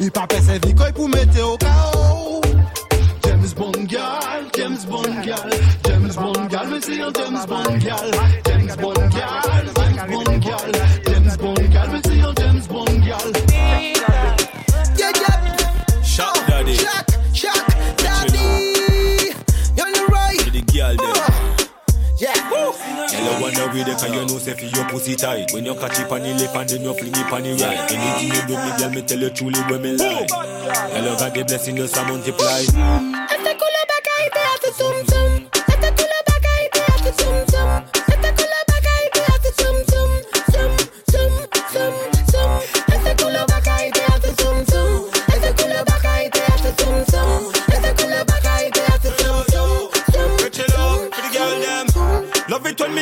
I 0.01 0.11
pa 0.11 0.27
pese 0.27 0.59
vikoy 0.67 0.93
pou 0.93 1.09
mete 1.09 1.43
o 1.43 1.57
kao 1.59 2.41
James 3.25 3.55
Bond 3.55 3.89
gal, 3.89 4.45
James 4.57 4.85
Bond 4.87 5.25
gal. 5.25 5.51
James 5.87 6.17
Bond 6.17 6.51
gal, 6.51 6.67
men 6.69 6.83
se 6.83 6.95
yon 6.95 7.13
James 7.13 7.47
Bond 7.47 7.85
gal. 7.85 8.11
James 8.47 8.77
Bond 8.77 9.13
gal, 9.17 9.65
James 9.77 10.11
Bond 10.11 10.45
gal 10.45 11.00
Hello, 23.21 23.41
one 23.43 23.57
over 23.61 23.85
there, 23.85 23.95
cause 23.95 24.09
you 24.09 24.25
know, 24.25 24.39
say, 24.39 24.55
feel 24.55 24.71
your 24.71 24.89
pussy 24.89 25.15
tight. 25.15 25.53
When 25.53 25.67
you 25.67 25.75
catch 25.75 26.01
it 26.01 26.11
on 26.11 26.23
the 26.23 26.33
left 26.33 26.57
and 26.57 26.69
then 26.71 26.83
you 26.83 26.95
fling 26.95 27.13
it 27.13 27.33
on 27.33 27.43
the 27.43 27.53
right. 27.61 27.93
Anything 27.93 28.33
you 28.33 28.43
do, 28.49 28.57
me 28.57 28.71
girl, 28.79 28.91
me 28.91 29.03
tell 29.03 29.19
you 29.21 29.31
truly 29.31 29.61
when 29.69 29.83
me 29.83 29.93
lie. 29.93 30.27
Hello, 30.97 31.17
God, 31.19 31.35
the 31.35 31.45
blessing 31.45 31.77
just 31.77 31.97
a 31.99 32.05
multiply. 32.05 32.61
Este 32.65 33.53
culo 33.61 33.81
pa' 33.91 33.99
acá 34.01 34.15
y 34.25 34.31
te 34.33 34.41
hace 34.41 34.73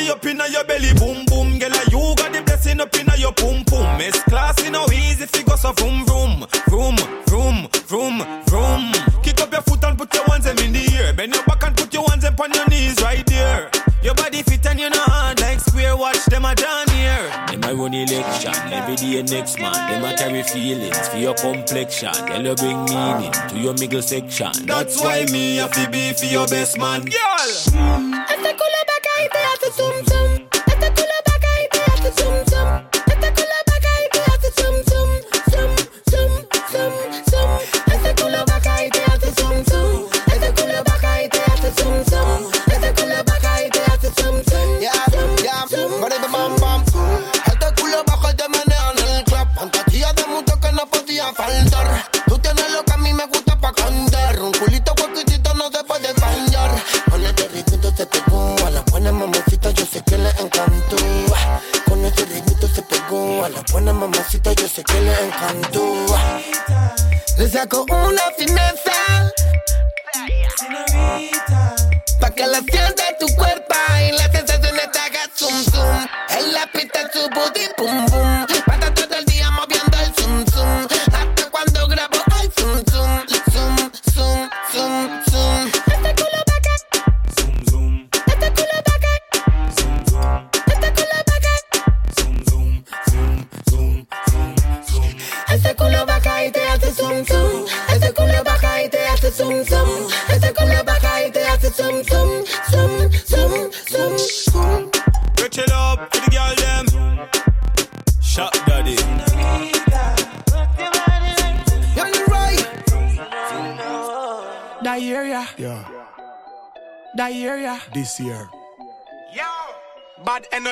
Love 0.09 0.25
it 0.25 0.25
when 0.25 0.37
me 0.37 0.41
up 0.41 0.47
inna 0.47 0.51
your 0.51 0.63
belly, 0.63 0.93
boom 0.93 1.25
boom. 1.25 1.59
Girl, 1.59 1.69
you 1.91 2.15
got 2.15 2.33
the 2.33 2.41
blessing 2.43 2.81
up 2.81 2.95
inna 2.95 3.13
your 3.17 3.31
pum 3.33 3.63
pum. 3.65 3.97
Miss 3.97 4.21
class, 4.23 4.63
you 4.63 4.71
know 4.71 4.85
easy 4.91 5.25
fi 5.25 5.43
go 5.43 5.55
so 5.55 5.71
vroom 5.73 6.05
vroom, 6.05 6.47
vroom 6.67 6.95
vroom 7.27 7.67
vroom 7.85 8.17
vroom. 8.45 8.91
Kick 9.21 9.39
up 9.41 9.51
your 9.51 9.61
foot 9.61 9.83
and 9.83 9.97
put 9.97 10.13
your 10.13 10.25
hands 10.25 10.45
them 10.45 10.57
in 10.59 10.73
the 10.73 10.85
air. 10.97 11.13
Bend 11.13 11.35
your 11.35 11.43
back 11.43 11.63
and 11.63 11.77
put 11.77 11.93
your 11.93 12.09
hands 12.09 12.25
up 12.25 12.39
on 12.39 12.51
your 12.53 12.67
knees 12.69 12.99
right 13.01 13.25
there. 13.27 13.69
Your 14.01 14.15
body 14.15 14.41
fit 14.41 14.65
and 14.65 14.79
you 14.79 14.89
know 14.89 15.03
hard 15.03 15.39
like 15.41 15.59
square. 15.59 15.95
Watch 15.95 16.25
them 16.25 16.45
a 16.45 16.55
down 16.55 16.87
here. 16.89 17.29
Them 17.47 17.63
a 17.63 17.75
run 17.75 17.93
election 17.93 18.55
every 18.71 18.95
day 18.95 19.21
next 19.21 19.59
man. 19.59 19.73
Them 19.91 20.03
a 20.03 20.17
carry 20.17 20.41
feelings 20.43 21.07
for 21.09 21.17
your 21.17 21.35
complexion. 21.35 22.13
Girl, 22.25 22.45
you 22.45 22.55
bring 22.55 22.83
meaning 22.85 23.33
to 23.49 23.57
your 23.59 23.73
middle 23.73 24.01
section. 24.01 24.53
That's 24.65 25.01
why 25.01 25.25
me 25.25 25.57
have 25.57 25.71
to 25.73 25.89
be 25.91 26.13
for 26.13 26.25
your 26.25 26.47
best 26.47 26.79
man, 26.79 27.05
girl. 27.05 28.09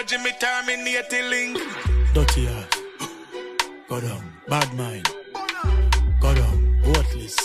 Energy 0.08 0.24
me 0.24 0.32
terminating 0.40 1.30
link. 1.30 1.58
Dirty 2.14 2.48
ass 2.48 2.82
Go 3.88 4.00
down, 4.02 4.24
bad 4.48 4.74
mind 4.74 5.08
Go 6.20 6.34
down, 6.34 6.82
worthless 6.86 7.36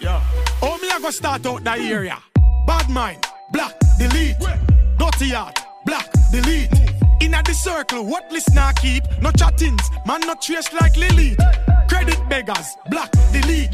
Yeah. 0.00 0.22
Oh, 0.62 0.78
me 0.80 0.88
I 0.90 0.98
go 1.00 1.10
start 1.10 1.46
out 1.46 1.64
that 1.64 1.78
area. 1.80 2.18
Bad 2.66 2.90
mind, 2.90 3.24
black, 3.52 3.74
delete. 3.98 4.36
Dirty 4.98 5.30
heart, 5.30 5.58
black, 5.84 6.08
delete. 6.30 6.70
Inna 7.20 7.42
the 7.44 7.54
circle, 7.54 8.04
what 8.04 8.30
listener 8.30 8.72
keep? 8.80 9.04
No 9.20 9.30
chattings, 9.32 9.82
man 10.06 10.20
not 10.20 10.42
trace 10.42 10.72
like 10.72 10.96
Lily. 10.96 11.36
Credit 11.88 12.20
beggars, 12.28 12.76
black, 12.90 13.10
delete. 13.32 13.70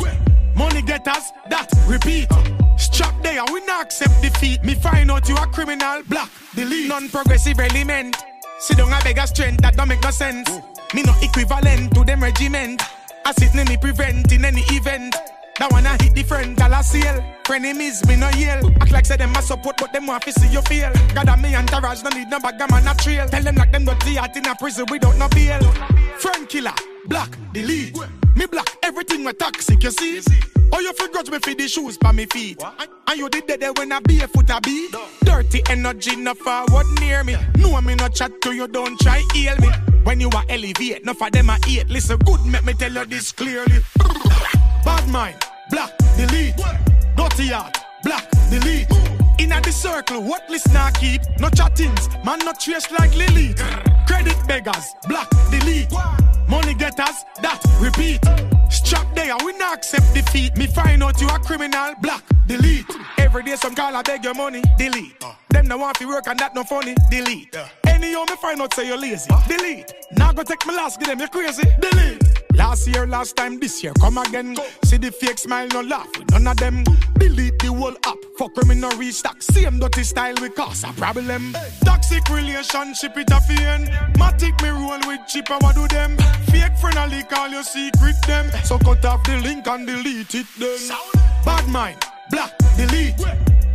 Money 0.56 0.82
getters, 0.82 1.32
that 1.48 1.68
repeat. 1.86 2.28
Strap 2.76 3.22
there, 3.22 3.44
we 3.52 3.64
not 3.66 3.86
accept 3.86 4.20
defeat. 4.22 4.62
Me 4.64 4.74
find 4.74 5.10
out 5.10 5.28
you 5.28 5.36
a 5.36 5.46
criminal, 5.46 6.02
black, 6.08 6.30
delete. 6.54 6.88
Non-progressive 6.88 7.58
element. 7.58 8.16
Sit 8.58 8.76
down 8.76 8.92
a 8.92 9.02
beggar 9.02 9.26
strength, 9.26 9.62
that 9.62 9.76
don't 9.76 9.88
make 9.88 10.02
no 10.02 10.10
sense. 10.10 10.48
Me 10.94 11.02
no 11.02 11.14
equivalent 11.22 11.94
to 11.94 12.04
them 12.04 12.22
regiment. 12.22 12.82
I 13.24 13.32
sit 13.32 13.54
me 13.54 13.76
prevent 13.76 14.32
in 14.32 14.44
any 14.44 14.62
event. 14.70 15.14
That 15.58 15.72
I 15.72 16.02
hit 16.02 16.14
different, 16.14 16.58
gal 16.58 16.72
a 16.72 16.82
seal. 16.82 17.22
Frenemies, 17.44 18.06
me 18.08 18.16
no 18.16 18.28
yell. 18.30 18.66
Act 18.80 18.90
like 18.90 19.06
say 19.06 19.16
them 19.16 19.34
a 19.36 19.42
support, 19.42 19.76
but 19.78 19.92
them 19.92 20.06
want 20.06 20.24
to 20.24 20.32
see 20.32 20.48
you. 20.48 20.60
God 21.14 21.28
and 21.28 21.42
me 21.42 21.54
entourage, 21.54 22.02
no 22.02 22.10
need 22.10 22.28
no 22.28 22.40
bag, 22.40 22.58
man 22.70 22.88
a 22.88 22.94
trail. 22.94 23.28
Tell 23.28 23.42
them 23.42 23.54
like 23.56 23.70
them 23.70 23.84
got 23.84 24.00
the 24.00 24.14
heart 24.14 24.36
in 24.36 24.46
a 24.46 24.54
prison 24.56 24.86
without 24.90 25.16
no 25.18 25.28
bail. 25.28 25.62
Friend 26.18 26.48
killer, 26.48 26.74
black, 27.06 27.36
delete. 27.52 27.96
Me 28.34 28.46
black, 28.46 28.68
everything 28.82 29.24
we 29.24 29.32
toxic, 29.32 29.82
you 29.82 29.90
see. 29.90 30.20
Oh, 30.72 30.80
you 30.80 30.92
grudge 31.12 31.30
me 31.30 31.38
for 31.38 31.54
the 31.54 31.68
shoes 31.68 31.98
by 31.98 32.12
me 32.12 32.26
feet. 32.26 32.62
And 33.06 33.18
you 33.18 33.28
did 33.28 33.46
that 33.46 33.78
when 33.78 33.92
I 33.92 34.00
barefoot 34.00 34.24
a 34.24 34.28
foot 34.28 34.50
I 34.50 34.60
be. 34.60 34.88
Dirty 35.22 35.62
energy, 35.68 36.16
no 36.16 36.34
forward 36.34 36.86
near 36.98 37.22
me. 37.24 37.36
No, 37.56 37.74
I 37.74 37.80
me 37.80 37.94
no 37.94 38.08
chat 38.08 38.40
to 38.42 38.52
you, 38.52 38.66
don't 38.68 38.98
try 39.00 39.22
heal 39.34 39.56
me. 39.58 39.68
When 40.04 40.20
you 40.20 40.30
are 40.30 40.44
elevate, 40.48 41.04
no 41.04 41.12
for 41.14 41.30
them 41.30 41.50
I 41.50 41.58
hate. 41.64 41.90
Listen 41.90 42.18
good, 42.18 42.44
make 42.46 42.64
me 42.64 42.72
tell 42.72 42.92
you 42.92 43.04
this 43.04 43.32
clearly. 43.32 43.80
Bad 44.84 45.08
mind, 45.08 45.36
black, 45.70 45.96
delete. 46.16 46.56
Dirty 47.16 47.48
heart, 47.48 47.76
black, 48.02 48.28
delete. 48.50 48.88
Inna 49.42 49.60
the 49.60 49.72
circle, 49.72 50.22
what 50.22 50.48
listener 50.48 50.88
keep? 50.94 51.20
No 51.40 51.50
chattings, 51.50 52.08
man 52.24 52.38
not 52.44 52.60
trace 52.60 52.88
like 52.92 53.12
Lily. 53.16 53.54
Credit 54.06 54.36
beggars, 54.46 54.94
black, 55.08 55.28
delete. 55.50 55.90
Money 56.48 56.74
getters, 56.74 57.24
that 57.42 57.60
repeat. 57.80 58.20
Strap 58.70 59.12
there, 59.16 59.34
we 59.44 59.52
not 59.58 59.78
accept 59.78 60.14
defeat. 60.14 60.56
Me 60.56 60.68
find 60.68 61.02
out 61.02 61.20
you 61.20 61.26
a 61.26 61.40
criminal, 61.40 61.92
black, 62.00 62.22
delete. 62.46 62.86
Every 63.18 63.42
day 63.42 63.56
some 63.56 63.74
call 63.74 63.96
I 63.96 64.02
beg 64.02 64.22
your 64.22 64.34
money, 64.34 64.62
delete. 64.78 65.18
Them 65.50 65.66
no 65.66 65.76
want 65.76 65.96
to 65.96 66.06
work 66.06 66.28
and 66.28 66.38
that 66.38 66.54
no 66.54 66.62
funny, 66.62 66.94
delete. 67.10 67.52
Any 67.84 68.12
how 68.12 68.24
me 68.24 68.36
find 68.36 68.62
out 68.62 68.72
say 68.74 68.86
you 68.86 68.96
lazy, 68.96 69.28
delete. 69.48 69.92
Now 70.12 70.32
go 70.32 70.44
take 70.44 70.64
my 70.66 70.74
last, 70.74 71.00
give 71.00 71.08
them 71.08 71.18
you 71.18 71.26
crazy, 71.26 71.64
delete. 71.80 72.41
Last 72.54 72.86
year, 72.86 73.06
last 73.06 73.36
time, 73.36 73.58
this 73.58 73.82
year, 73.82 73.92
come 74.00 74.18
again. 74.18 74.54
Go. 74.54 74.64
See 74.84 74.98
the 74.98 75.10
fake 75.10 75.38
smile, 75.38 75.68
no 75.68 75.80
laugh 75.80 76.08
with 76.18 76.30
none 76.30 76.46
of 76.46 76.56
them. 76.58 76.84
Delete 77.18 77.58
the 77.58 77.72
whole 77.72 77.96
app, 78.04 78.18
Fuck 78.36 78.56
when 78.56 78.68
me 78.68 78.74
no 78.74 78.90
restock. 78.98 79.42
Same 79.42 79.78
dirty 79.78 80.02
style 80.04 80.34
we 80.40 80.50
cause 80.50 80.84
a 80.84 80.92
problem. 80.94 81.54
Toxic 81.84 82.28
relationship 82.28 83.16
it 83.16 83.30
a 83.30 83.40
fiend. 83.40 83.88
Matic 84.16 84.60
me 84.62 84.70
roll 84.70 84.98
with 85.06 85.20
cheaper 85.28 85.56
what 85.60 85.74
do 85.74 85.86
them? 85.88 86.16
Fake 86.50 86.76
friend 86.78 86.96
a 86.98 87.06
leak 87.06 87.32
all 87.32 87.48
your 87.48 87.62
secret 87.62 88.16
them. 88.26 88.50
So 88.64 88.78
cut 88.78 89.04
off 89.04 89.24
the 89.24 89.36
link 89.38 89.66
and 89.66 89.86
delete 89.86 90.34
it 90.34 90.46
then. 90.58 90.96
Bad 91.44 91.68
mind, 91.68 91.98
black, 92.30 92.56
delete. 92.76 93.16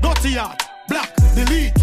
Dirty 0.02 0.34
heart, 0.34 0.62
black, 0.88 1.16
delete. 1.34 1.74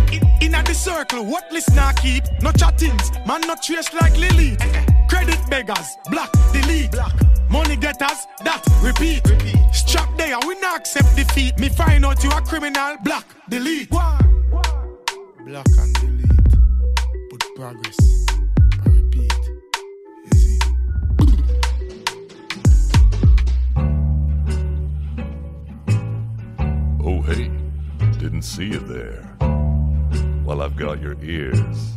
In, 0.42 0.54
at 0.54 0.66
the 0.66 0.74
circle, 0.74 1.24
what 1.24 1.50
listener 1.50 1.92
keep? 1.96 2.24
No 2.40 2.52
chattings, 2.52 3.10
man 3.26 3.40
not 3.42 3.62
trace 3.62 3.92
like 3.94 4.16
Lily. 4.16 4.56
Credit 5.14 5.48
beggars, 5.48 5.96
black, 6.10 6.28
delete. 6.52 6.90
Black. 6.90 7.14
Money 7.48 7.76
getters, 7.76 8.26
that 8.42 8.64
repeat. 8.82 9.22
Strap 9.72 10.08
there, 10.18 10.36
we 10.44 10.58
not 10.58 10.80
accept 10.80 11.14
defeat. 11.14 11.56
Me 11.56 11.68
find 11.68 12.04
out 12.04 12.24
you 12.24 12.30
a 12.30 12.40
criminal, 12.40 12.96
black, 13.04 13.24
delete. 13.48 13.88
Black 13.90 14.18
and 15.46 15.94
delete. 16.00 16.26
Put 17.30 17.44
progress. 17.54 18.26
I 18.84 18.88
repeat. 18.88 19.32
Oh, 27.04 27.22
hey, 27.22 27.52
didn't 28.18 28.42
see 28.42 28.64
you 28.64 28.80
there. 28.80 29.22
While 30.42 30.60
I've 30.60 30.74
got 30.74 31.00
your 31.00 31.14
ears, 31.22 31.92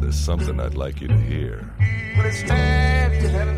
there's 0.00 0.18
something 0.18 0.58
I'd 0.58 0.74
like 0.74 1.00
you 1.00 1.06
to 1.06 1.16
hear. 1.16 1.72
But 2.18 2.26
it's 2.26 2.38
steady 2.38 3.28
heavily. 3.28 3.57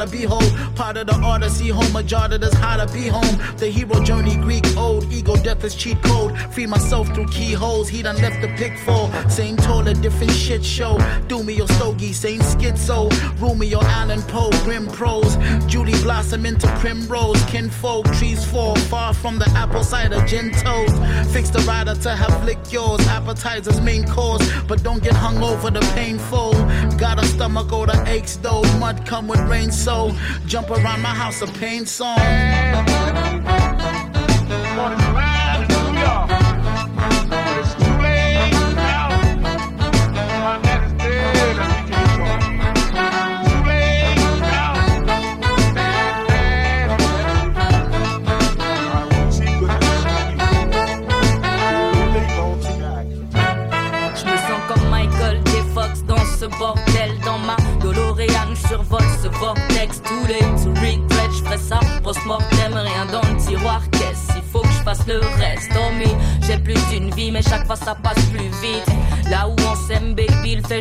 to 0.00 0.06
be 0.10 0.24
whole. 0.24 0.50
Part 0.74 0.96
of 0.96 1.06
the 1.06 1.14
odyssey, 1.14 1.68
home 1.68 1.92
majority 1.92 2.38
that's 2.38 2.54
how 2.54 2.76
to 2.76 2.92
be 2.92 3.08
home. 3.08 3.36
The 3.58 3.66
hero 3.66 4.02
journey, 4.02 4.36
Greek 4.36 4.64
old, 4.76 5.04
ego 5.12 5.36
death 5.36 5.64
is 5.64 5.74
cheat 5.74 6.00
code. 6.02 6.19
Free 6.52 6.66
myself 6.66 7.06
through 7.14 7.28
keyholes, 7.28 7.88
he 7.88 8.02
done 8.02 8.16
left 8.16 8.40
the 8.40 8.48
pitfall. 8.48 9.10
Same 9.28 9.56
toll, 9.56 9.86
a 9.86 9.94
different 9.94 10.32
shit 10.32 10.64
show. 10.64 10.98
Do 11.28 11.44
me 11.44 11.54
your 11.54 11.68
stogie, 11.68 12.12
same 12.12 12.40
schizo. 12.40 13.08
Rule 13.40 13.62
your 13.62 13.84
Allan 13.84 14.22
Poe, 14.22 14.50
grim 14.64 14.88
pros. 14.88 15.36
Judy 15.66 15.92
blossom 16.02 16.44
into 16.44 16.66
primrose, 16.78 17.42
kinfolk, 17.44 18.06
trees 18.16 18.44
fall 18.44 18.74
far 18.74 19.14
from 19.14 19.38
the 19.38 19.48
apple 19.50 19.84
cider 19.84 20.20
gin 20.26 20.50
toast. 20.50 20.96
Fix 21.32 21.50
the 21.50 21.60
rider 21.60 21.94
to 21.94 22.16
have 22.16 22.44
lick 22.44 22.58
yours, 22.72 23.00
appetizers 23.06 23.80
main 23.80 24.04
course, 24.06 24.46
but 24.66 24.82
don't 24.82 25.02
get 25.02 25.14
hung 25.14 25.42
over 25.42 25.70
the 25.70 25.80
painful. 25.94 26.52
Got 26.98 27.22
a 27.22 27.26
stomach 27.26 27.72
or 27.72 27.86
the 27.86 28.04
aches 28.08 28.36
though, 28.36 28.62
mud 28.78 29.06
come 29.06 29.28
with 29.28 29.40
rain 29.48 29.70
so 29.70 30.12
jump 30.46 30.70
around 30.70 31.00
my 31.00 31.14
house 31.14 31.42
a 31.42 31.46
pain 31.46 31.86
song. 31.86 32.18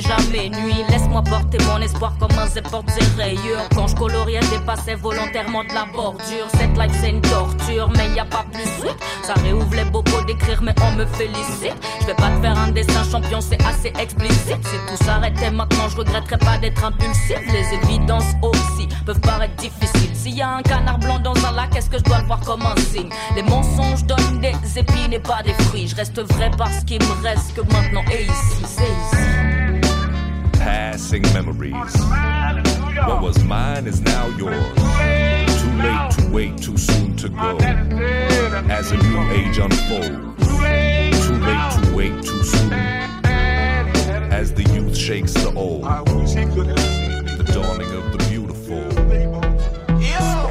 Jamais 0.01 0.49
nuit. 0.49 0.83
Laisse-moi 0.89 1.23
porter 1.23 1.57
mon 1.67 1.81
espoir 1.81 2.13
comme 2.19 2.37
un 2.37 2.47
zé 2.47 2.61
porte 2.61 2.89
ses 2.89 3.21
rayures. 3.21 3.67
Quand 3.75 3.87
je 3.87 3.95
coloriais, 3.95 4.39
dépassais 4.51 4.95
volontairement 4.95 5.63
de 5.63 5.73
la 5.73 5.85
bordure. 5.85 6.47
Cette 6.57 6.77
life 6.77 6.95
c'est 6.99 7.09
une 7.09 7.21
torture 7.21 7.89
Mais 7.97 8.09
y 8.15 8.19
a 8.19 8.25
pas 8.25 8.45
plus 8.51 8.63
sweet. 8.79 8.95
Ça 9.23 9.33
réouvre 9.33 9.73
les 9.75 9.85
d'écrire 10.25 10.61
mais 10.61 10.75
on 10.83 10.91
me 10.93 11.05
félicite. 11.05 11.75
Je 12.01 12.05
vais 12.07 12.13
pas 12.13 12.29
te 12.29 12.41
faire 12.41 12.57
un 12.57 12.71
dessin 12.71 13.03
champion 13.09 13.41
c'est 13.41 13.61
assez 13.65 13.93
explicite. 13.99 14.65
Si 14.67 14.77
tout 14.87 15.03
s'arrêtait 15.03 15.51
maintenant 15.51 15.89
je 15.89 15.97
regretterais 15.97 16.37
pas 16.37 16.57
d'être 16.57 16.83
impulsif. 16.83 17.39
Les 17.47 17.77
évidences 17.83 18.33
aussi 18.41 18.87
peuvent 19.05 19.21
paraître 19.21 19.55
difficiles. 19.55 20.15
S'il 20.15 20.35
y 20.35 20.41
a 20.41 20.55
un 20.55 20.61
canard 20.61 20.99
blanc 20.99 21.19
dans 21.19 21.35
un 21.45 21.51
lac 21.51 21.75
Est-ce 21.75 21.89
que 21.89 21.97
je 21.97 22.03
dois 22.03 22.19
le 22.19 22.25
voir 22.25 22.39
comme 22.41 22.61
un 22.61 22.75
signe? 22.75 23.09
Les 23.35 23.43
mensonges 23.43 24.03
donnent 24.05 24.39
des 24.39 24.55
épines 24.77 25.13
et 25.13 25.19
pas 25.19 25.41
des 25.43 25.53
fruits. 25.65 25.87
Je 25.87 25.95
reste 25.95 26.19
vrai 26.33 26.51
parce 26.57 26.83
qu'il 26.83 27.01
me 27.01 27.23
reste 27.23 27.55
que 27.55 27.61
maintenant. 27.73 28.03
Et 28.11 28.23
ici 28.23 28.63
c'est 28.65 28.83
ici 28.83 29.48
Passing 30.69 31.23
memories. 31.33 31.95
What 33.07 33.23
was 33.23 33.43
mine 33.43 33.87
is 33.87 34.01
now 34.01 34.27
yours. 34.37 34.53
Too 35.59 35.71
late 35.81 36.11
to 36.11 36.29
wait, 36.31 36.57
too 36.61 36.77
soon 36.77 37.15
to 37.17 37.29
go. 37.29 37.57
As 38.69 38.91
a 38.91 38.97
new 38.97 39.19
age 39.31 39.57
unfolds. 39.57 40.47
Too 41.25 41.37
late 41.47 41.71
to 41.73 41.95
wait, 41.95 42.21
too 42.23 42.43
soon. 42.43 42.73
As 44.31 44.53
the 44.53 44.61
youth 44.75 44.95
shakes 44.95 45.33
the 45.33 45.51
old. 45.55 45.85
The 45.85 47.45
dawning 47.51 47.91
of 47.99 48.11
the 48.11 48.19
beautiful. 48.29 48.83
Yeah. 49.99 50.45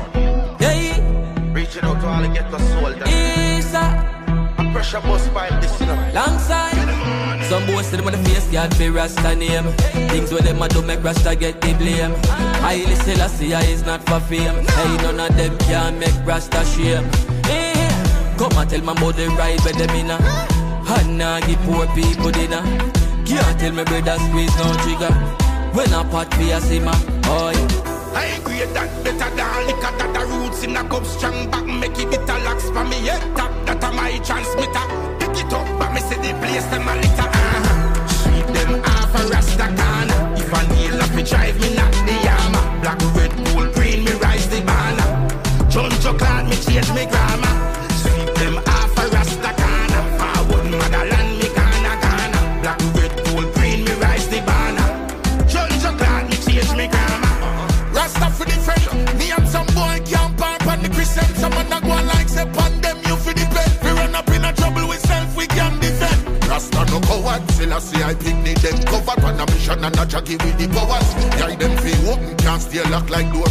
Reaching 1.53 1.85
out 1.85 2.01
to 2.01 2.09
all 2.09 2.23
the 2.23 2.29
get 2.29 2.51
the 2.51 2.59
soul 2.59 2.93
down. 2.93 3.09
Isa. 3.09 3.85
Pressure 4.73 5.01
bus 5.01 5.29
pipe 5.29 5.61
this 5.63 5.79
you 5.79 5.87
know. 5.87 6.11
Longside. 6.13 7.38
Some 7.49 7.65
boys 7.65 7.91
them 7.91 8.05
on 8.05 8.13
the 8.13 8.19
face 8.29 8.47
God 8.53 8.79
be 8.79 8.91
Rasta 8.91 9.35
name. 9.35 9.65
Things 10.11 10.31
where 10.31 10.43
them 10.43 10.61
a 10.61 10.69
do 10.69 10.83
make 10.83 11.03
Rasta 11.03 11.35
get 11.35 11.59
the 11.63 11.73
blame. 11.73 12.13
Haile 12.61 12.95
Selassie 12.97 13.55
is 13.73 13.87
not 13.87 14.03
for 14.07 14.21
fame. 14.21 14.67
Hey, 14.67 14.97
none 14.99 15.19
of 15.19 15.35
them 15.35 15.57
can 15.61 15.99
make 15.99 16.13
Rasta 16.27 16.63
shame. 16.67 17.05
Hey, 17.45 17.73
come 18.37 18.53
and 18.53 18.69
tell 18.69 18.83
my 18.83 18.93
body 19.01 19.29
right 19.29 19.59
where 19.65 19.73
them 19.73 19.97
inna. 19.97 20.19
And 20.89 21.17
now 21.17 21.41
give 21.41 21.59
poor 21.61 21.87
people 21.95 22.31
dinner. 22.33 22.61
Can't 23.25 23.59
tell 23.59 23.73
me 23.73 23.85
brother 23.85 24.19
squeeze 24.29 24.55
no 24.59 24.69
trigger. 24.85 25.15
When 25.73 25.95
I 25.95 26.05
pot 26.11 26.33
for 26.35 26.43
a 26.43 26.61
simmer, 26.61 26.93
oh 27.33 27.51
yeah. 27.55 27.89
I 28.13 28.25
agree 28.37 28.61
that 28.61 29.05
better 29.05 29.31
than 29.37 29.67
liquor 29.67 29.97
that 29.97 30.13
the 30.13 30.27
roots 30.37 30.65
in 30.65 30.77
a 30.77 30.85
cup 30.87 31.07
strong 31.07 31.51
back 31.51 31.65
make 31.65 31.99
it 31.99 32.11
bitter 32.11 32.39
locks 32.45 32.69
for 32.69 32.85
me 32.85 33.07
head 33.07 33.37
top 33.37 33.51
that 33.65 33.85
a 33.85 33.93
my 33.93 34.19
transmitter 34.19 35.08
open, 72.69 72.91
can't 72.91 73.11
like 73.11 73.33
door 73.33 73.48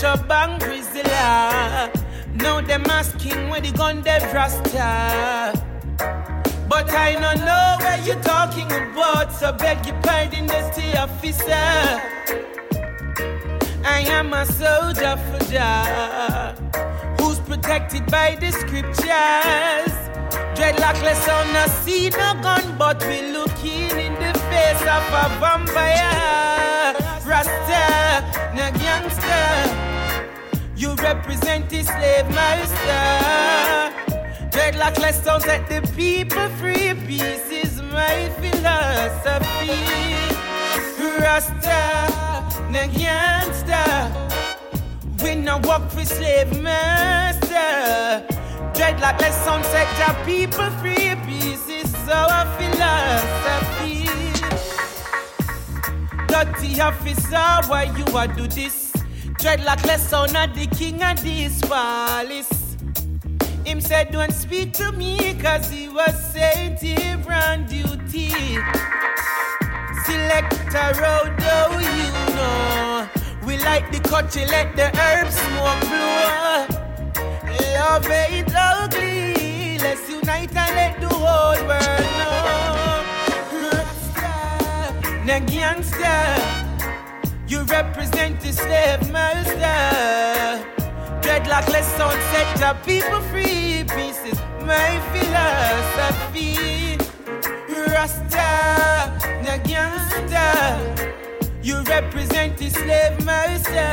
touch 0.00 0.20
and 0.30 0.60
Priscilla. 0.60 1.90
Now 2.34 2.60
them 2.60 2.84
asking 2.86 3.48
where 3.48 3.60
the 3.60 3.72
gun 3.72 4.02
dead 4.02 4.22
rasta. 4.34 5.52
But 6.68 6.90
I 6.90 7.12
don't 7.12 7.44
know 7.44 7.76
where 7.80 8.00
you're 8.00 8.22
talking 8.22 8.66
about, 8.66 9.32
so 9.32 9.52
beg 9.52 9.86
your 9.86 10.00
pardon, 10.02 10.46
the 10.46 10.72
stay 10.72 10.96
officer. 10.96 12.00
I 13.86 14.00
am 14.08 14.32
a 14.32 14.46
soldier 14.46 15.16
for 15.28 15.44
Jah, 15.52 16.54
who's 17.18 17.38
protected 17.40 18.10
by 18.10 18.36
the 18.40 18.50
scriptures. 18.50 19.94
Dreadlocksless 20.56 21.28
on 21.28 21.52
the 21.52 21.68
see 21.82 22.08
no 22.10 22.34
gun, 22.42 22.76
but 22.78 23.04
we 23.06 23.20
looking 23.30 23.90
in 23.90 24.14
the 24.14 24.38
face 24.50 24.82
of 24.82 25.04
a 25.22 25.28
vampire. 25.40 26.94
Rasta, 27.26 28.54
no 28.54 28.70
gangster. 28.78 29.73
Represent 31.04 31.68
the 31.68 31.82
slave 31.82 32.28
master. 32.30 32.96
Dreadlocksless 34.48 35.22
don't 35.22 35.42
set 35.42 35.68
the 35.68 35.82
people 35.94 36.48
free. 36.56 36.94
Peace 37.06 37.50
is 37.50 37.82
my 37.82 38.30
philosophy. 38.40 39.84
Rasta, 41.20 42.42
no 42.70 42.88
gangster. 42.96 43.84
We 45.22 45.34
no 45.34 45.58
walk 45.64 45.90
for 45.90 46.06
slave 46.06 46.58
master. 46.62 48.24
Dreadlocksless 48.72 49.44
sound 49.44 49.66
set 49.66 49.88
the 50.00 50.14
people 50.24 50.70
free. 50.80 51.14
Peace 51.26 51.68
is 51.68 51.94
our 52.08 52.46
philosophy. 52.56 54.08
Dirty 56.28 56.80
officer, 56.80 57.68
why 57.68 57.92
you 57.94 58.06
a 58.16 58.26
do 58.26 58.48
this? 58.48 58.83
Dreadlocksless 59.44 59.98
son 59.98 60.34
of 60.36 60.54
the 60.54 60.66
king 60.68 61.02
of 61.02 61.22
this 61.22 61.60
palace. 61.60 62.78
Him 63.66 63.78
said, 63.78 64.10
don't 64.10 64.32
speak 64.32 64.72
to 64.72 64.90
me, 64.92 65.34
cause 65.34 65.68
he 65.68 65.86
was 65.90 66.32
here 66.80 67.18
on 67.30 67.66
duty. 67.66 68.30
Select 70.06 70.54
a 70.72 70.94
road, 70.98 71.36
oh, 71.42 71.78
you 71.78 72.10
know. 72.34 73.06
We 73.46 73.58
like 73.58 73.92
the 73.92 74.00
you 74.34 74.46
let 74.46 74.74
the 74.76 74.88
herbs 74.98 75.36
smoke 75.36 75.80
blow. 75.92 76.66
Love 77.74 78.10
ain't 78.10 78.50
ugly. 78.50 79.76
Let's 79.76 80.08
unite 80.08 80.56
and 80.56 80.74
let 80.74 80.98
the 81.02 81.08
whole 81.08 81.66
world 81.68 82.08
know. 82.18 83.04
Na 85.26 85.38
gangster. 85.40 86.63
You 87.54 87.62
represent 87.62 88.40
the 88.40 88.52
slave 88.52 89.12
master. 89.12 90.66
Dreadlocksless 91.22 91.86
sound 91.96 92.20
set 92.32 92.48
the 92.58 92.74
people 92.84 93.20
free. 93.30 93.84
Peace 93.94 94.24
is 94.24 94.40
my 94.66 94.98
philosophy. 95.12 96.98
Rasta, 97.92 98.50
na 99.44 99.56
gangster. 99.58 100.50
You 101.62 101.76
represent 101.84 102.58
the 102.58 102.70
slave 102.70 103.24
master. 103.24 103.92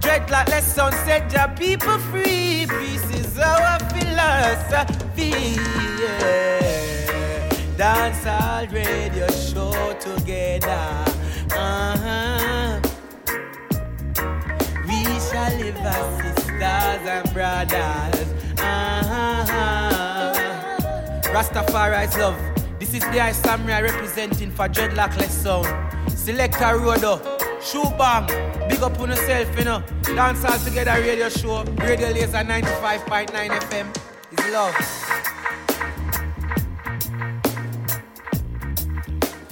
Dreadlocksless 0.00 0.62
sound 0.62 0.94
set 1.04 1.28
the 1.28 1.52
people 1.58 1.98
free. 1.98 2.66
Peace 2.80 3.10
is 3.20 3.38
our 3.38 3.78
philosophy. 3.92 5.60
Yeah. 6.00 7.76
Dance 7.76 8.24
all 8.26 8.66
radio 8.68 9.28
show 9.32 9.92
together. 10.00 11.15
Uh-huh. 11.56 12.80
We 14.86 15.02
shall 15.26 15.56
live 15.58 15.76
as 15.76 16.22
sisters 16.22 17.02
and 17.14 17.32
brothers. 17.32 18.60
Uh-huh. 18.60 19.66
Rastafari's 21.32 22.16
love. 22.18 22.38
This 22.78 22.94
is 22.94 23.00
the 23.00 23.20
Ice 23.20 23.38
Samurai 23.38 23.80
representing 23.82 24.50
for 24.50 24.68
Dreadlocksless 24.68 25.30
Sound. 25.30 25.66
Select 26.10 26.56
a 26.56 26.76
roader. 26.76 27.18
Shoe 27.62 27.84
bang. 27.98 28.26
Big 28.68 28.82
up 28.82 28.98
on 29.00 29.10
yourself, 29.10 29.58
you 29.58 29.64
know. 29.64 29.82
Dance 30.02 30.44
all 30.44 30.58
together 30.58 31.00
radio 31.00 31.28
show. 31.28 31.64
Radio 31.64 32.08
Laser 32.08 32.44
95.9 32.44 33.30
FM. 33.30 33.96
It's 34.32 34.50
love. 34.52 35.35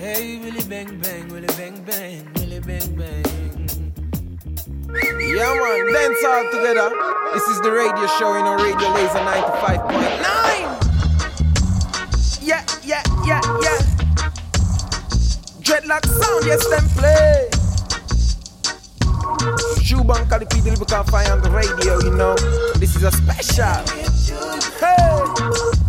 Hey, 0.05 0.36
Willy 0.36 0.61
Bang 0.68 1.00
Bang, 1.00 1.28
Willy 1.28 1.46
Bang 1.57 1.80
Bang, 1.86 2.28
Willy 2.34 2.61
Bang 2.61 2.94
Bang. 2.94 3.24
Yeah, 4.92 5.55
man, 5.57 5.92
dance 5.94 6.24
all 6.26 6.44
together. 6.52 6.90
This 7.32 7.48
is 7.48 7.59
the 7.62 7.72
radio 7.72 8.07
show, 8.18 8.36
you 8.36 8.44
know, 8.44 8.55
Radio 8.57 8.90
Laser 8.92 9.24
95.9. 9.24 9.88
Yeah, 12.42 12.62
yeah, 12.82 13.02
yeah, 13.24 13.40
yeah. 13.62 13.80
Dreadlock 15.62 16.05
sound, 16.05 16.44
yes, 16.44 16.68
them 16.68 16.86
play. 16.90 17.48
The 20.34 20.46
people 20.50 20.72
you 20.72 20.84
can 20.84 21.05
find 21.07 21.28
on 21.30 21.40
the 21.40 21.50
radio, 21.50 21.98
you 22.00 22.11
know. 22.14 22.34
This 22.74 22.94
is 22.94 23.05
a 23.05 23.11
special. 23.11 23.80
Hey, 24.78 25.24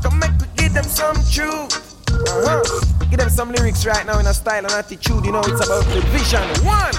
come 0.01 0.20
make 0.20 0.32
we 0.39 0.47
give 0.55 0.74
them 0.74 0.86
some 0.86 1.18
truth. 1.30 1.84
Uh-huh. 2.28 3.07
Give 3.09 3.19
them 3.19 3.30
some 3.30 3.51
lyrics 3.51 3.86
right 3.86 4.05
now 4.05 4.19
in 4.19 4.28
a 4.28 4.34
style 4.34 4.63
and 4.63 4.73
attitude, 4.73 5.26
you 5.26 5.32
know, 5.32 5.41
it's 5.41 5.65
about 5.65 5.86
the 5.93 6.01
vision. 6.11 6.65
One. 6.65 6.93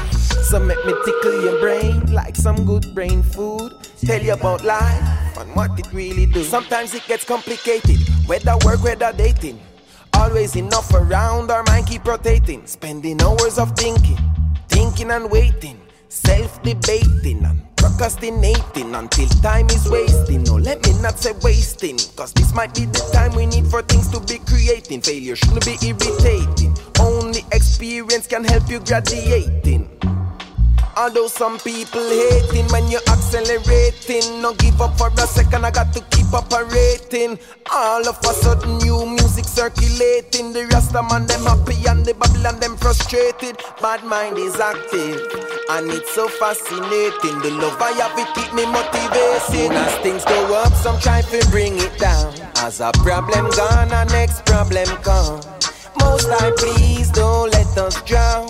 So 0.45 0.61
make 0.61 0.85
me 0.87 0.95
tickle 1.05 1.43
your 1.43 1.61
brain 1.61 2.13
like 2.13 2.37
some 2.37 2.65
good 2.65 2.95
brain 2.95 3.23
food. 3.23 3.73
Tell 4.05 4.23
you 4.23 4.35
about 4.35 4.63
life 4.63 5.37
and 5.39 5.55
what 5.57 5.79
it 5.79 5.93
really 5.93 6.27
do. 6.27 6.45
Sometimes 6.45 6.95
it 6.95 7.05
gets 7.07 7.25
complicated, 7.25 7.99
whether 8.27 8.57
work, 8.65 8.83
whether 8.83 9.13
dating. 9.13 9.61
Always 10.15 10.55
enough 10.57 10.95
around, 10.95 11.51
our 11.51 11.63
mind 11.65 11.87
keep 11.89 12.07
rotating. 12.07 12.67
Spending 12.67 13.21
hours 13.21 13.59
of 13.59 13.77
thinking, 13.77 14.19
thinking 14.69 15.11
and 15.11 15.31
waiting. 15.31 15.81
Self-debating 16.09 17.45
and 17.45 17.66
procrastinating 17.87 18.95
until 18.95 19.29
time 19.43 19.69
is 19.71 19.89
wasting. 19.89 20.43
No, 20.45 20.55
let 20.57 20.85
me 20.85 20.93
not 21.01 21.19
say 21.19 21.33
wasting, 21.43 21.99
cause 22.17 22.33
this 22.33 22.53
might 22.55 22.75
be 22.75 22.87
the 22.87 22.99
time 23.13 23.35
we 23.35 23.47
need 23.47 23.67
for 23.67 23.83
things 23.83 24.09
to 24.09 24.21
be 24.21 24.39
creating. 24.45 25.01
Failure 25.01 25.37
shouldn't 25.37 25.65
be 25.65 25.77
irritating. 25.87 26.77
Only 27.01 27.45
experience 27.53 28.27
can 28.27 28.45
help 28.45 28.69
you 28.69 28.81
graduating. 28.81 29.89
Although 30.97 31.29
some 31.29 31.59
people 31.59 32.01
hating 32.01 32.67
when 32.73 32.89
you're 32.89 33.07
accelerating, 33.09 34.41
no 34.41 34.55
give 34.55 34.81
up 34.81 34.97
for 34.97 35.09
a 35.09 35.27
second. 35.27 35.65
I 35.65 35.71
got 35.71 35.93
to 35.93 36.01
keep 36.11 36.33
operating. 36.33 37.39
All 37.71 38.09
of 38.09 38.19
a 38.19 38.33
sudden, 38.33 38.79
new 38.79 39.05
music 39.37 39.53
circulating. 39.53 40.53
The 40.53 40.67
Rasta 40.73 41.03
man 41.03 41.27
them 41.27 41.45
happy 41.45 41.77
and 41.87 42.05
the 42.05 42.15
Babylon 42.15 42.59
them 42.59 42.77
frustrated. 42.77 43.61
Bad 43.83 44.03
mind 44.05 44.39
is 44.39 44.57
active 44.59 45.21
and 45.71 45.91
it's 45.91 46.11
so 46.15 46.29
fascinating. 46.29 47.37
The 47.45 47.51
love 47.61 47.77
I 47.81 47.93
have 48.01 48.17
it 48.19 48.29
keep 48.35 48.53
me 48.55 48.65
motivated. 48.65 49.77
As 49.77 49.95
things 49.99 50.25
go 50.25 50.55
up, 50.55 50.73
some 50.75 50.99
try 51.01 51.21
to 51.21 51.47
bring 51.51 51.77
it 51.77 51.99
down. 51.99 52.33
As 52.65 52.81
a 52.81 52.91
problem 53.05 53.51
gone, 53.51 53.93
a 53.93 54.05
next 54.07 54.47
problem 54.47 54.89
come. 55.05 55.41
Most 56.01 56.29
I 56.31 56.53
please 56.57 57.11
don't 57.11 57.53
let 57.53 57.77
us 57.77 58.01
drown. 58.03 58.49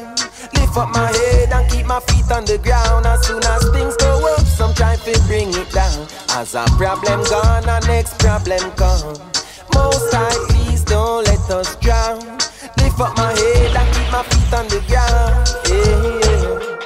Lift 0.54 0.76
up 0.76 0.90
my 0.94 1.10
head 1.10 1.50
and 1.52 1.70
keep 1.70 1.86
my 1.86 1.98
feet 2.00 2.30
on 2.30 2.44
the 2.44 2.58
ground. 2.58 3.06
As 3.06 3.26
soon 3.26 3.42
as 3.42 3.62
things 3.70 3.96
go 3.96 4.34
up, 4.34 4.46
some 4.46 4.72
try 4.74 4.94
to 4.94 5.18
bring 5.26 5.48
it 5.48 5.70
down. 5.72 6.06
As 6.30 6.54
a 6.54 6.64
problem 6.78 7.24
gone, 7.24 7.68
a 7.68 7.80
next 7.88 8.18
problem 8.20 8.70
come. 8.78 9.18
Most 9.74 10.14
I 10.14 10.30
please 10.48 10.65
don't 10.86 11.24
let 11.26 11.50
us 11.50 11.76
drown. 11.76 12.20
Lift 12.78 13.00
up 13.00 13.16
my 13.16 13.32
head 13.32 13.76
and 13.76 13.94
keep 13.94 14.12
my 14.12 14.22
feet 14.22 14.52
on 14.54 14.66
the 14.68 14.80
ground. 14.88 15.46
Yeah, 15.68 16.20
yeah. 16.20 16.76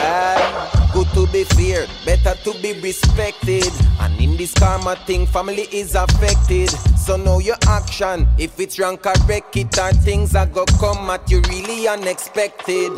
Ah, 0.00 0.90
Good 0.92 1.08
to 1.14 1.26
be 1.32 1.44
feared, 1.44 1.88
better 2.04 2.34
to 2.44 2.52
be 2.62 2.72
respected. 2.80 3.70
And 4.00 4.18
in 4.20 4.36
this 4.36 4.54
karma 4.54 4.96
thing, 5.06 5.26
family 5.26 5.68
is 5.72 5.94
affected. 5.94 6.70
So 6.98 7.16
know 7.16 7.38
your 7.38 7.56
action. 7.68 8.26
If 8.38 8.58
it's 8.58 8.78
wrong, 8.78 8.96
correct 8.96 9.56
it. 9.56 9.78
Or 9.78 9.92
things 9.92 10.34
are 10.34 10.46
go 10.46 10.64
come 10.80 11.10
at 11.10 11.30
you 11.30 11.40
really 11.48 11.86
unexpected. 11.88 12.92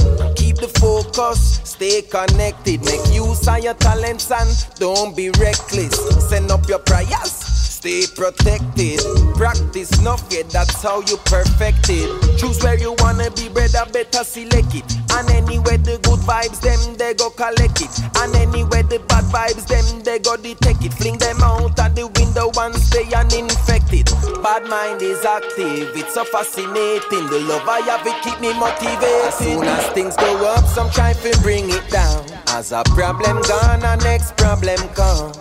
The 0.61 0.69
focus, 0.79 1.61
stay 1.65 2.03
connected. 2.03 2.85
Make 2.85 3.01
use 3.15 3.49
of 3.49 3.65
your 3.65 3.73
talents 3.73 4.31
and 4.31 4.51
don't 4.79 5.17
be 5.17 5.31
reckless. 5.31 5.97
Send 6.29 6.51
up 6.51 6.69
your 6.69 6.81
prayers. 6.81 7.50
Stay 7.81 8.05
protected. 8.15 9.01
Practice 9.37 9.89
enough, 10.01 10.23
yeah, 10.29 10.43
that's 10.53 10.83
how 10.83 11.01
you 11.01 11.17
perfect 11.25 11.89
it. 11.89 12.13
Choose 12.37 12.63
where 12.63 12.79
you 12.79 12.95
wanna 12.99 13.31
be, 13.31 13.49
brother, 13.49 13.89
better 13.91 14.23
select 14.23 14.75
it. 14.75 14.85
And 15.17 15.31
anywhere 15.31 15.79
the 15.79 15.97
good 16.05 16.21
vibes, 16.29 16.61
them 16.61 16.77
they 16.99 17.15
go 17.15 17.31
collect 17.31 17.81
it. 17.81 17.89
And 18.21 18.37
anywhere 18.37 18.83
the 18.83 18.99
bad 19.09 19.25
vibes, 19.33 19.65
them 19.67 20.03
they 20.03 20.19
go 20.19 20.37
detect 20.37 20.85
it. 20.85 20.93
Fling 20.93 21.17
them 21.17 21.41
out 21.41 21.81
at 21.81 21.97
the 21.97 22.07
window 22.21 22.53
and 22.61 22.75
stay 22.77 23.09
uninfected. 23.17 24.13
Bad 24.45 24.69
mind 24.69 25.01
is 25.01 25.25
active, 25.25 25.97
it's 25.97 26.13
so 26.13 26.27
fascinating. 26.27 27.33
The 27.33 27.41
love 27.49 27.67
I 27.67 27.81
have, 27.89 28.07
it 28.07 28.21
keep 28.23 28.39
me 28.45 28.53
motivated. 28.61 29.25
As 29.25 29.39
soon 29.39 29.65
as 29.65 29.87
things 29.97 30.17
go 30.17 30.53
up, 30.53 30.67
some 30.67 30.91
try 30.91 31.15
to 31.15 31.39
bring 31.41 31.71
it 31.71 31.89
down. 31.89 32.29
As 32.49 32.73
a 32.73 32.83
problem 32.93 33.41
gone, 33.49 33.83
a 33.89 33.97
next 34.05 34.37
problem 34.37 34.77
come. 34.93 35.33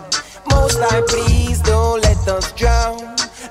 Most 0.51 0.79
I 0.79 1.01
please 1.07 1.59
don't 1.61 2.01
let 2.01 2.27
us 2.27 2.51
drown. 2.53 2.97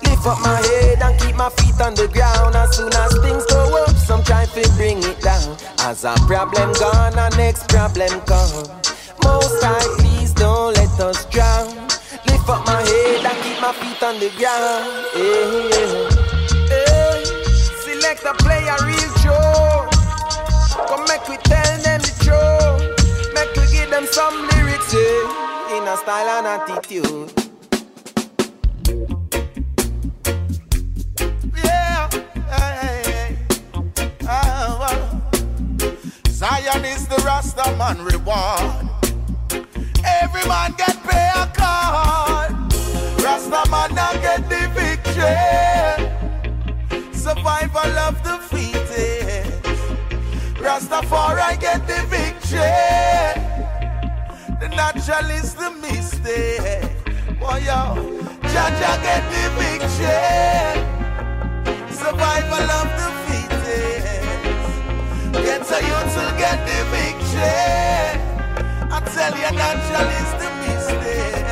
Lift 0.03 0.26
up 0.26 0.40
my 0.40 0.61
head 0.68 1.03
and 1.03 1.18
keep 1.20 1.36
my 1.36 1.51
feet 1.51 1.80
on 1.80 1.94
the 1.94 2.09
ground. 2.09 2.55
As 2.57 2.76
soon 2.76 2.92
as 2.92 3.12
things 3.18 3.44
go 3.46 3.84
up, 3.84 3.94
some 3.96 4.22
try 4.22 4.46
to 4.46 4.68
bring 4.76 4.99
it 4.99 5.20
down. 5.20 5.57
As 5.80 6.05
a 6.05 6.14
problem 6.26 6.72
gone, 6.74 7.18
a 7.18 7.30
next 7.36 7.68
problem 7.68 8.20
come. 8.22 8.66
Most 9.24 9.62
I 9.64 9.80
please 9.99 10.32
don't 10.32 10.74
let 10.76 11.01
us 11.01 11.24
drown. 11.26 11.68
Lift 12.26 12.49
up 12.49 12.64
my 12.66 12.80
head 12.82 13.26
and 13.26 13.38
keep 13.44 13.61
my 13.61 13.72
feet 13.72 14.03
on 14.03 14.18
the 14.20 14.30
ground. 14.38 14.84
Yeah, 15.16 15.68
yeah. 15.72 16.28
Hey, 16.68 17.24
select 17.84 18.24
a 18.24 18.34
play 18.42 18.66
a 18.66 18.76
real 18.86 19.12
show. 19.22 19.78
Style 25.99 26.28
and 26.28 26.46
attitude. 26.46 27.32
Yeah, 31.57 32.09
oh, 34.22 34.88
oh. 34.90 35.96
Zion 36.28 36.84
is 36.84 37.09
the 37.09 37.16
Rasta 37.26 37.74
man 37.76 37.99
reward. 38.05 38.88
Every 40.05 40.44
man 40.46 40.74
get 40.78 40.96
pay 41.03 41.30
a 41.34 41.46
card. 41.53 42.53
Rasta 43.22 43.68
man 43.70 43.94
now 43.94 44.12
get 44.14 44.49
the 44.49 44.68
victory. 44.78 45.59
Survival 47.12 47.99
of 48.09 48.22
the 48.22 48.38
fittest. 48.49 49.62
Rastafari 50.62 51.59
get 51.61 51.86
the 51.86 52.01
victory. 52.07 53.38
Natural 54.79 55.31
is 55.33 55.55
the 55.55 55.70
mistake. 55.83 56.87
Boy, 57.41 57.59
yo, 57.66 57.81
Jaja 58.53 58.93
get 59.03 59.24
the 59.33 59.45
victory. 59.59 60.22
Survival 61.91 62.68
of 62.79 62.89
the 62.99 63.09
fittest. 63.24 64.22
Get 65.33 65.66
a 65.76 65.79
youth 65.89 66.14
to 66.14 66.24
get 66.39 66.59
the 66.68 66.79
victory. 66.95 67.59
I 68.95 68.99
tell 69.14 69.35
you, 69.43 69.51
natural 69.59 70.11
is 70.22 70.31
the 70.41 70.49
mistake. 70.62 71.49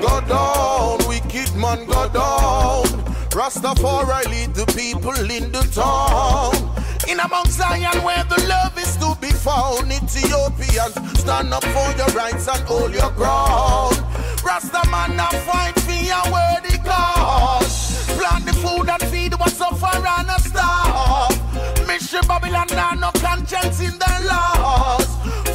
Go 0.00 0.14
down, 0.20 0.96
wicked 1.08 1.52
man, 1.56 1.80
go 1.86 2.02
down. 2.08 2.86
Rastafari 3.30 4.22
lead 4.30 4.54
the 4.54 4.66
people 4.66 5.18
in 5.30 5.50
the 5.50 5.64
town. 5.74 6.75
In 7.08 7.20
among 7.20 7.46
Zion 7.50 8.02
where 8.02 8.24
the 8.24 8.44
love 8.48 8.76
is 8.78 8.96
to 8.96 9.16
be 9.20 9.30
found, 9.30 9.92
Ethiopians 9.92 10.94
stand 11.20 11.54
up 11.54 11.62
for 11.64 11.92
your 11.96 12.08
rights 12.08 12.48
and 12.48 12.60
hold 12.66 12.92
your 12.92 13.10
ground. 13.12 13.96
Rasta 14.44 14.82
man 14.90 15.16
now 15.16 15.30
fight 15.46 15.78
for 15.80 15.92
your 15.92 16.24
worthy 16.32 16.78
cause. 16.78 18.06
Plant 18.18 18.46
the 18.46 18.52
food 18.54 18.88
and 18.88 19.02
feed 19.04 19.34
what 19.34 19.52
suffer 19.52 19.86
and 19.86 20.28
a 20.28 20.40
starve. 20.40 21.86
Mission 21.86 22.26
Babylon 22.26 22.66
now 22.70 22.90
no 22.94 23.12
conscience 23.20 23.80
in 23.80 23.96
their 23.98 24.20
laws. 24.26 25.06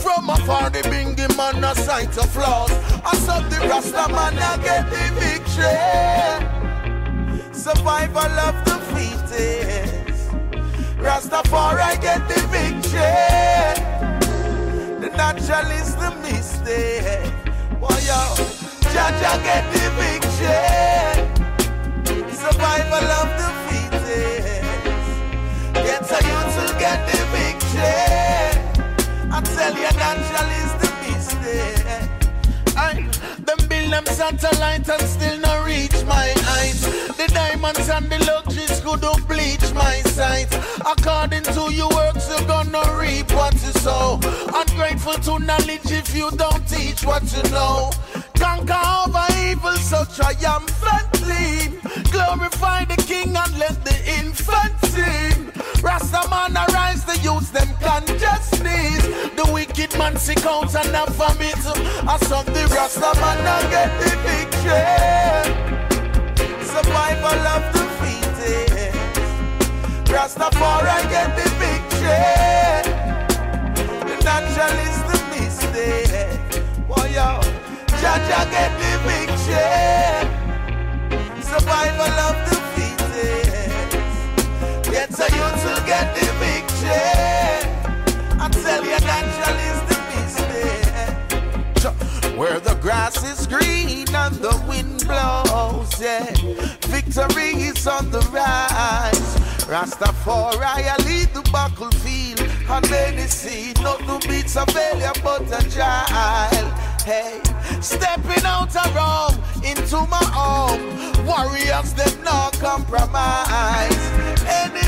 From 0.02 0.30
afar 0.30 0.70
the 0.70 0.82
bingy 0.84 1.28
man 1.36 1.64
a 1.64 1.76
sight 1.76 2.18
of 2.18 2.30
flaws. 2.32 2.72
I 3.04 3.14
saw 3.18 3.41
the 3.41 3.60
Rasta 3.68 4.08
man 4.14 4.36
now 4.36 4.56
get 4.58 4.89
the 4.89 5.12
victory. 5.20 5.78
Survival 7.54 8.39
of 8.39 8.56
the 8.64 8.80
fittest. 8.95 10.01
Rastafari 11.02 11.99
get 11.99 12.22
the 12.28 12.39
victory. 12.54 13.02
The 15.02 15.10
natural 15.18 15.72
is 15.72 15.95
the 15.95 16.12
mistake. 16.22 17.34
Boy, 17.80 17.99
yo, 18.06 18.22
Jaja 18.93 19.34
get 19.43 19.66
the 19.74 19.86
victory. 19.97 20.62
Survival 22.32 23.08
of 23.20 23.30
the 23.39 23.49
fittest. 23.66 24.62
Get 25.74 26.06
a 26.06 26.20
youth 26.30 26.54
to 26.58 26.66
get 26.78 26.99
the 27.10 27.20
victory. 27.34 28.06
I 29.32 29.41
tell 29.41 29.74
you, 29.74 29.91
natural 30.06 30.49
is 30.62 30.74
the 30.82 30.89
mistake. 31.02 31.89
I, 32.78 32.80
them 33.45 33.60
build 33.68 33.91
them 33.91 34.06
satellite 34.06 34.88
and 34.88 35.02
still 35.02 35.39
not 35.39 35.66
reach 35.66 36.04
my 36.06 36.32
eyes. 36.58 36.82
The 37.18 37.28
diamonds 37.34 37.89
and 37.89 38.08
the 38.08 38.20
luxuries 38.26 38.80
couldn't 38.82 39.28
bleach 39.28 39.74
my. 39.74 40.11
According 40.86 41.43
to 41.43 41.71
your 41.73 41.89
works, 41.89 42.27
you're 42.29 42.47
gonna 42.47 42.82
reap 42.97 43.32
what 43.34 43.53
you 43.53 43.71
sow. 43.82 44.19
Ungrateful 44.53 45.13
to 45.13 45.39
knowledge 45.39 45.91
if 45.91 46.15
you 46.15 46.32
don't 46.32 46.67
teach 46.67 47.05
what 47.05 47.23
you 47.36 47.43
know. 47.51 47.91
Conquer 48.36 48.82
over 49.05 49.25
evil 49.45 49.75
so 49.77 50.03
triumphantly. 50.05 51.77
Glorify 52.11 52.86
the 52.86 52.97
king 53.07 53.36
and 53.36 53.59
let 53.59 53.84
the 53.86 53.95
infant 54.19 54.73
sing. 54.86 55.51
Rastaman 55.86 56.55
arise, 56.67 57.05
the 57.05 57.17
youths 57.19 57.51
them 57.51 57.69
consciousness. 57.79 59.03
The 59.36 59.49
wicked 59.53 59.97
man 59.99 60.17
sick 60.17 60.45
out 60.45 60.73
and 60.75 60.95
have 60.95 61.09
vomit. 61.09 61.61
I 62.07 62.17
saw 62.27 62.41
the 62.43 62.65
Rastaman 62.75 63.45
and 63.55 63.69
get 63.69 63.91
the 64.01 64.11
victory. 64.25 65.61
Survival 66.65 67.47
of 67.55 67.63
the 67.73 67.84
fittest. 67.99 68.80
Rastafari 70.12 70.97
get 71.09 71.30
the 71.38 71.47
victory. 71.62 72.28
The 74.07 74.16
natural 74.28 74.78
is 74.88 74.99
the 75.09 75.18
mistake. 75.32 76.51
Boy, 76.88 77.07
yo, 77.16 77.30
Jaja 78.01 78.41
get 78.51 78.72
the 78.82 78.91
victory. 79.07 79.72
Survival 81.41 82.16
of 82.28 82.36
the 82.47 82.55
fittest. 82.74 83.91
Get 84.91 85.09
a 85.18 85.28
youth 85.38 85.57
to 85.64 85.74
get 85.86 86.05
the 86.16 86.28
victory. 86.43 87.07
I 88.38 88.45
tell 88.51 88.84
you, 88.84 88.99
natural 89.12 89.57
is 89.70 89.80
the 89.89 89.97
mistake. 90.12 90.91
Where 92.42 92.60
the 92.60 92.74
grass 92.82 93.24
is 93.24 93.46
green 93.46 94.08
and 94.16 94.34
the 94.38 94.60
wind 94.68 95.06
blows. 95.06 96.02
yeah. 96.02 96.26
Victory 96.89 97.52
is 97.70 97.86
on 97.86 98.10
the 98.10 98.18
rise. 98.34 99.36
Rastafari, 99.70 100.66
I 100.66 100.96
lead 101.06 101.30
the 101.36 101.48
battlefield. 101.54 102.42
And 102.68 102.89
many 102.89 103.28
see 103.28 103.74
nothing 103.84 104.28
beats 104.28 104.56
a 104.56 104.66
failure 104.66 105.14
but 105.24 105.44
a 105.54 105.70
child. 105.70 106.91
Hey, 107.04 107.41
stepping 107.82 108.45
out 108.45 108.76
of 108.76 108.95
Rome 108.95 109.36
into 109.64 109.97
my 110.08 110.24
home. 110.32 110.82
Warriors, 111.26 111.93
them 111.93 112.24
not 112.24 112.54
compromise. 112.60 113.97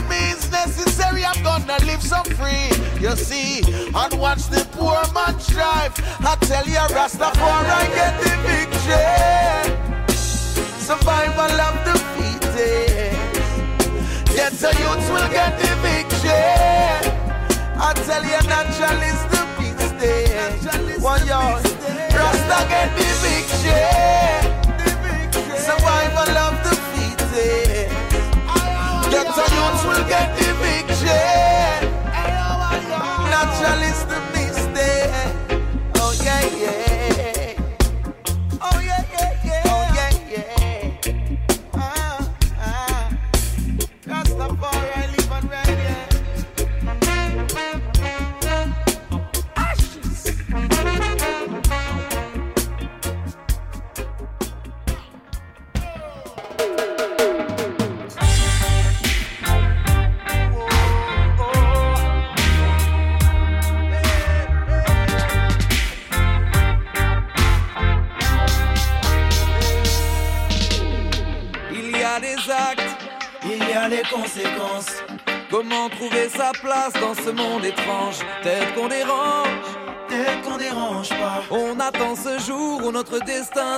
Means 0.10 0.52
necessary, 0.52 1.26
I'm 1.26 1.42
gonna 1.44 1.78
live 1.86 2.04
so 2.04 2.22
free. 2.38 2.70
You 3.02 3.16
see, 3.16 3.64
and 3.96 4.14
watch 4.20 4.48
the 4.50 4.68
poor 4.74 5.02
man 5.14 5.40
strive. 5.40 5.94
I 6.20 6.36
tell 6.42 6.66
you, 6.68 6.86
Rastafari 6.94 7.88
get 7.96 8.22
the 8.22 8.30
victory. 8.46 9.74
Survival 10.78 11.62
of 11.68 11.76
the 11.86 11.96
fittest. 12.14 13.16
Get 14.36 14.52
the 14.54 14.72
youths 14.82 15.10
will 15.10 15.30
get 15.32 15.58
the 15.58 15.76
victory. 15.82 16.32
I 17.80 17.94
tell 18.06 18.24
you, 18.24 18.42
natural 18.48 19.02
is 19.02 19.33
day. 20.04 20.98
One 21.00 21.26
yard, 21.28 21.64
Rasta 22.14 22.68
get 22.70 22.96
the. 22.98 23.14
Survival 23.64 24.43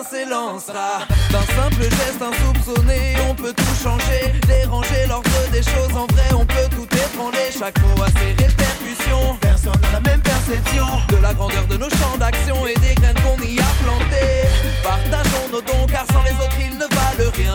s'élancera. 0.10 1.06
D'un 1.32 1.46
simple 1.56 1.84
geste 1.84 2.22
insoupçonné, 2.22 3.16
on 3.30 3.34
peut 3.34 3.54
tout 3.54 3.76
changer. 3.84 4.34
Déranger 4.48 5.06
l'ordre 5.08 5.30
des 5.52 5.64
choses, 5.64 5.94
en 5.96 6.08
vrai, 6.14 6.30
on 6.34 6.46
peut 6.46 6.70
tout 6.72 6.88
ébranler. 6.96 7.50
Chaque 7.58 7.80
mot 7.82 8.04
a 8.04 8.08
ses 8.20 8.32
répercussions. 8.44 9.38
Personne 9.42 9.80
n'a 9.82 9.92
la 9.94 10.00
même 10.02 10.22
perception 10.22 10.88
de 11.10 11.18
la 11.18 11.34
grandeur 11.34 11.66
de 11.68 11.78
nos 11.78 11.90
champs 11.90 12.18
d'action 12.20 12.68
et 12.68 12.76
des 12.76 12.96
graines 12.96 13.20
qu'on 13.24 13.42
y 13.44 13.60
a 13.60 13.72
plantées. 13.84 14.48
Partageons 14.84 15.48
nos 15.52 15.62
dons, 15.62 15.88
car 15.88 16.06
sans 16.12 16.24
les 16.24 16.36
autres, 16.44 16.60
ils 16.60 16.78
ne 16.78 16.88
valent 16.96 17.32
rien. 17.36 17.54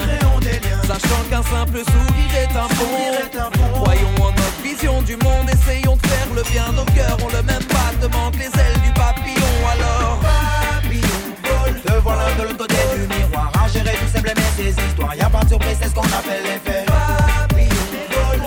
Sachant 0.86 1.22
qu'un 1.30 1.42
simple 1.42 1.78
sourire 1.78 2.34
est 2.34 2.56
un 2.56 2.68
pont. 2.68 3.82
Croyons 3.82 4.14
en 4.20 4.30
notre 4.30 4.62
vision 4.62 5.02
du 5.02 5.16
monde, 5.16 5.48
essayons 5.48 5.96
de 5.96 6.06
faire 6.06 6.28
le 6.34 6.42
bien. 6.50 6.72
Nos 6.72 6.84
cœurs 6.86 7.18
ont 7.24 7.30
le 7.30 7.42
même 7.42 7.64
battement 7.70 8.30
que 8.32 8.38
les 8.38 8.52
ailes 8.60 8.80
du 8.84 8.92
simple 14.20 14.32
mais 14.36 14.64
ces 14.64 14.70
histoires. 14.70 15.14
Y 15.14 15.20
a 15.20 15.30
pas 15.30 15.42
de 15.42 15.48
surprise, 15.48 15.76
c'est 15.80 15.88
ce 15.88 15.94
qu'on 15.94 16.02
appelle 16.02 16.42
l'effet. 16.42 16.84
Papillon, 16.86 17.68
vol. 18.10 18.40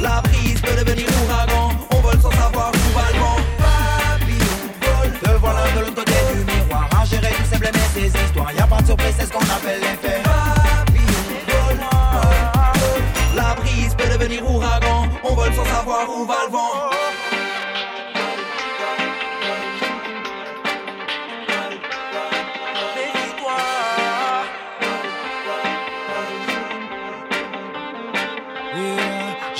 La 0.00 0.20
brise 0.22 0.60
peut 0.60 0.84
devenir 0.84 1.06
ouragan. 1.24 1.70
On 1.90 2.00
vole 2.00 2.20
sans 2.20 2.30
savoir 2.30 2.72
où 2.72 2.98
va 2.98 3.12
le 3.12 3.18
vent. 3.18 3.36
Papillon, 3.58 4.56
vol. 4.80 5.10
Te 5.20 5.38
voilà 5.38 5.62
de 5.76 5.80
l'autre 5.80 5.94
côté 5.94 6.12
du 6.34 6.44
miroir. 6.44 6.88
À 7.00 7.04
gérer 7.04 7.28
tout 7.28 7.50
simple 7.50 7.70
mais 7.72 8.00
ces 8.00 8.24
histoires. 8.24 8.52
Y 8.52 8.60
a 8.60 8.66
pas 8.66 8.80
de 8.80 8.86
surprise, 8.86 9.14
c'est 9.18 9.26
ce 9.26 9.32
qu'on 9.32 9.40
appelle 9.40 9.80
l'effet. 9.80 9.93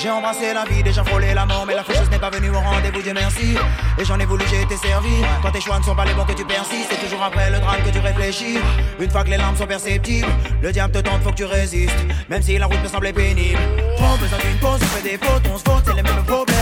J'ai 0.05 0.11
embrassé 0.11 0.53
la 0.53 0.65
vie, 0.65 0.83
déjà 0.83 1.03
frôlé 1.03 1.33
la 1.33 1.47
mort, 1.47 1.65
mais 1.65 1.73
la 1.73 1.83
faucheuse 1.83 2.07
n'est 2.11 2.19
pas 2.19 2.29
venue 2.29 2.51
au 2.51 2.59
rendez-vous, 2.59 3.01
Dieu 3.01 3.11
merci. 3.11 3.55
Et 3.97 4.05
j'en 4.05 4.19
ai 4.19 4.25
voulu, 4.25 4.45
j'ai 4.51 4.61
été 4.61 4.77
servi. 4.77 5.09
Quand 5.41 5.49
tes 5.49 5.59
choix 5.59 5.79
ne 5.79 5.83
sont 5.83 5.95
pas 5.95 6.05
les 6.05 6.13
bons 6.13 6.25
que 6.25 6.33
tu 6.33 6.45
persistes, 6.45 6.89
c'est 6.91 7.03
toujours 7.03 7.23
après 7.23 7.49
le 7.49 7.57
drame 7.57 7.81
que 7.83 7.89
tu 7.89 7.97
réfléchis. 7.97 8.59
Une 8.99 9.09
fois 9.09 9.23
que 9.23 9.31
les 9.31 9.37
larmes 9.37 9.57
sont 9.57 9.65
perceptibles, 9.65 10.27
le 10.61 10.71
diable 10.71 10.93
te 10.93 10.99
tente, 10.99 11.23
faut 11.23 11.31
que 11.31 11.37
tu 11.37 11.45
résistes. 11.45 12.05
Même 12.29 12.43
si 12.43 12.55
la 12.59 12.67
route 12.67 12.79
peut 12.83 12.87
sembler 12.87 13.13
pénible. 13.13 13.57
Trop 13.97 14.15
besoin 14.17 14.37
d'une 14.37 14.59
pause, 14.59 14.79
on 14.79 14.85
fait 14.85 15.09
des 15.09 15.17
fautes, 15.17 15.41
on 15.51 15.57
se 15.57 15.63
faute, 15.63 15.83
c'est 15.87 15.95
les 15.95 16.03
mêmes 16.03 16.23
problèmes. 16.23 16.54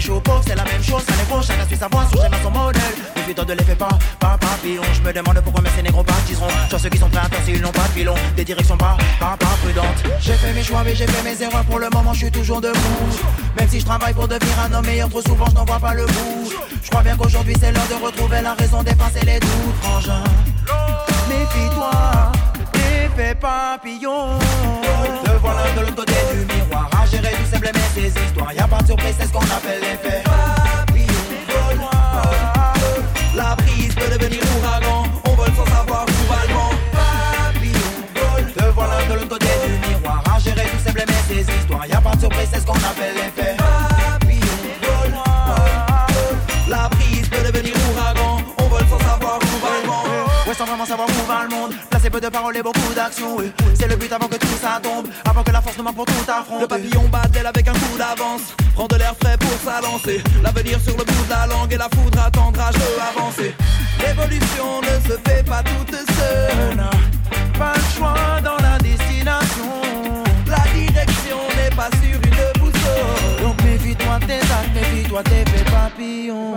C'est 0.00 0.54
la 0.54 0.62
même 0.62 0.82
chose, 0.82 1.02
ça 1.02 1.16
n'est 1.16 1.24
pas, 1.24 1.42
chacun 1.42 1.66
suit 1.66 1.76
sa 1.76 1.88
son 1.90 2.32
à 2.32 2.42
son 2.42 2.50
modèle. 2.52 2.82
Méfie-toi 3.16 3.44
de 3.44 3.52
l'effet 3.54 3.74
pas, 3.74 3.88
pas 4.20 4.38
papillon. 4.38 4.82
Je 4.94 5.00
me 5.00 5.12
demande 5.12 5.40
pourquoi 5.42 5.60
mes 5.60 5.82
négros 5.82 6.04
partiseront. 6.04 6.46
Sur 6.68 6.78
ceux 6.78 6.88
qui 6.88 6.98
sont 6.98 7.10
prêts 7.10 7.20
à 7.20 7.44
s'ils 7.44 7.60
n'ont 7.60 7.72
pas 7.72 7.82
de 7.82 7.98
filon. 7.98 8.14
Des 8.36 8.44
directions 8.44 8.76
pas, 8.76 8.96
pas, 9.18 9.36
pas 9.36 9.56
prudentes. 9.60 10.04
J'ai 10.20 10.34
fait 10.34 10.52
mes 10.52 10.62
choix, 10.62 10.84
mais 10.84 10.94
j'ai 10.94 11.06
fait 11.08 11.22
mes 11.24 11.42
erreurs. 11.42 11.64
Pour 11.64 11.80
le 11.80 11.90
moment, 11.90 12.12
je 12.12 12.18
suis 12.18 12.30
toujours 12.30 12.60
debout. 12.60 12.78
Même 13.58 13.68
si 13.68 13.80
je 13.80 13.84
travaille 13.84 14.14
pour 14.14 14.28
devenir 14.28 14.54
un 14.60 14.72
homme 14.72 14.86
meilleur, 14.86 15.08
trop 15.08 15.20
souvent 15.20 15.46
je 15.50 15.54
n'en 15.56 15.64
vois 15.64 15.80
pas 15.80 15.94
le 15.94 16.06
bout. 16.06 16.52
Je 16.80 16.90
crois 16.90 17.02
bien 17.02 17.16
qu'aujourd'hui 17.16 17.56
c'est 17.58 17.72
l'heure 17.72 17.88
de 17.90 18.04
retrouver 18.04 18.40
la 18.40 18.54
raison 18.54 18.84
d'effacer 18.84 19.26
les 19.26 19.40
doutes, 19.40 19.74
frangin. 19.82 20.22
Méfie-toi, 21.28 21.90
effet 22.74 23.34
papillon. 23.34 24.38
Te 25.24 25.30
voilà 25.40 25.72
de 25.76 25.80
l'autre 25.80 25.96
côté 25.96 26.14
du 26.32 26.54
miroir. 26.54 26.67
Gérer 27.10 27.32
tout 27.32 27.50
simple 27.50 27.70
mais 27.74 27.80
ces 27.94 28.08
histoires. 28.08 28.52
Y 28.52 28.58
a 28.58 28.68
pas 28.68 28.82
de 28.82 28.86
surprise, 28.86 29.14
c'est 29.18 29.26
ce 29.26 29.32
qu'on 29.32 29.40
appelle 29.40 29.80
l'effet 29.80 30.22
papillon. 30.24 31.88
La 33.34 33.54
brise 33.56 33.94
peut 33.94 34.10
devenir 34.18 34.40
ouragan. 34.56 35.04
On 35.24 35.30
vole 35.34 35.52
sans 35.56 35.66
savoir 35.66 36.04
où 36.06 36.32
va 36.32 36.46
le 36.46 36.54
vent. 36.54 36.70
Papillon, 36.92 38.52
te 38.54 38.64
voilà 38.74 39.04
de 39.08 39.14
l'autre 39.14 39.28
côté 39.28 39.46
du 39.66 39.88
miroir. 39.88 40.22
À 40.34 40.38
gérer 40.38 40.66
simple 40.84 41.04
mais 41.06 41.34
ces 41.34 41.42
histoires. 41.58 41.86
Y 41.86 41.92
a 41.92 42.00
pas 42.00 42.14
de 42.14 42.20
surprise, 42.20 42.48
c'est 42.52 42.60
ce 42.60 42.66
qu'on 42.66 42.74
appelle 42.74 43.14
l'effet 43.14 43.56
La 46.68 46.88
brise 46.90 47.28
peut 47.28 47.42
devenir 47.50 47.74
ouragan. 47.90 48.17
Vraiment 50.68 50.84
savoir 50.84 51.08
où 51.08 51.26
va 51.26 51.44
le 51.44 51.48
monde. 51.48 51.72
Placer 51.90 52.10
peu 52.10 52.20
de 52.20 52.28
paroles 52.28 52.56
et 52.56 52.62
beaucoup 52.62 52.94
d'actions. 52.94 53.38
C'est 53.74 53.88
le 53.88 53.96
but 53.96 54.12
avant 54.12 54.28
que 54.28 54.36
tout 54.36 54.58
ça 54.60 54.78
tombe. 54.82 55.08
Avant 55.28 55.42
que 55.42 55.50
la 55.50 55.62
force 55.62 55.78
ne 55.78 55.82
manque 55.82 55.96
pour 55.96 56.04
tout 56.04 56.12
affronter. 56.28 56.62
Le 56.62 56.68
papillon 56.68 57.08
bat 57.08 57.26
d'elle 57.28 57.46
avec 57.46 57.66
un 57.68 57.72
coup 57.72 57.96
d'avance. 57.96 58.54
Prend 58.74 58.86
de 58.86 58.96
l'air 58.96 59.14
frais 59.20 59.36
pour 59.38 59.50
s'alancer. 59.64 60.22
L'avenir 60.42 60.78
sur 60.80 60.96
le 60.96 61.04
bout 61.04 61.24
de 61.24 61.30
la 61.30 61.46
langue 61.46 61.72
et 61.72 61.76
la 61.76 61.88
foudre 61.94 62.20
attendra, 62.22 62.70
je 62.72 62.78
veux 62.78 63.00
avancer. 63.16 63.54
L'évolution 64.00 64.80
ne 64.82 65.10
se 65.10 65.18
fait 65.26 65.42
pas 65.44 65.62
toute 65.62 65.94
seule. 65.94 66.84
Pas 67.58 67.72
le 67.74 67.96
choix 67.96 68.40
dans 68.44 68.62
la 68.62 68.78
destination. 68.78 69.72
La 70.46 70.64
direction 70.72 71.38
n'est 71.56 71.74
pas 71.74 71.90
sur 72.02 72.14
une 72.14 72.60
boussole. 72.60 73.42
Donc 73.42 73.62
méfie-toi 73.64 74.18
tes 74.26 74.40
actes, 74.40 74.74
méfie-toi 74.74 75.22
tes 75.24 75.50
faits 75.50 75.70
papillons. 75.70 76.54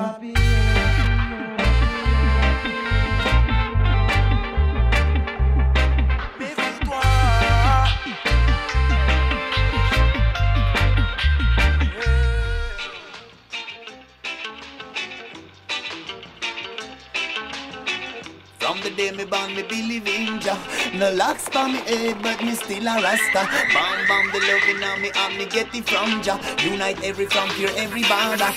Day 19.31 19.55
me 19.55 19.63
believe 19.63 20.07
in 20.07 20.39
Jah. 20.39 20.59
No 20.93 21.11
locks 21.13 21.47
on 21.55 21.73
me 21.73 21.79
head, 21.79 22.21
but 22.21 22.43
me 22.43 22.53
still 22.53 22.87
a 22.87 23.01
Rasta. 23.01 23.47
Bam 23.73 24.07
bam, 24.07 24.25
the 24.31 24.39
loving 24.47 24.83
on 24.83 25.01
me, 25.01 25.11
and 25.15 25.37
me 25.37 25.45
get 25.45 25.73
it 25.73 25.87
from 25.87 26.21
Jah. 26.21 26.39
Unite 26.63 27.01
every 27.03 27.25
frontier, 27.25 27.69
every 27.75 28.03
border. 28.03 28.51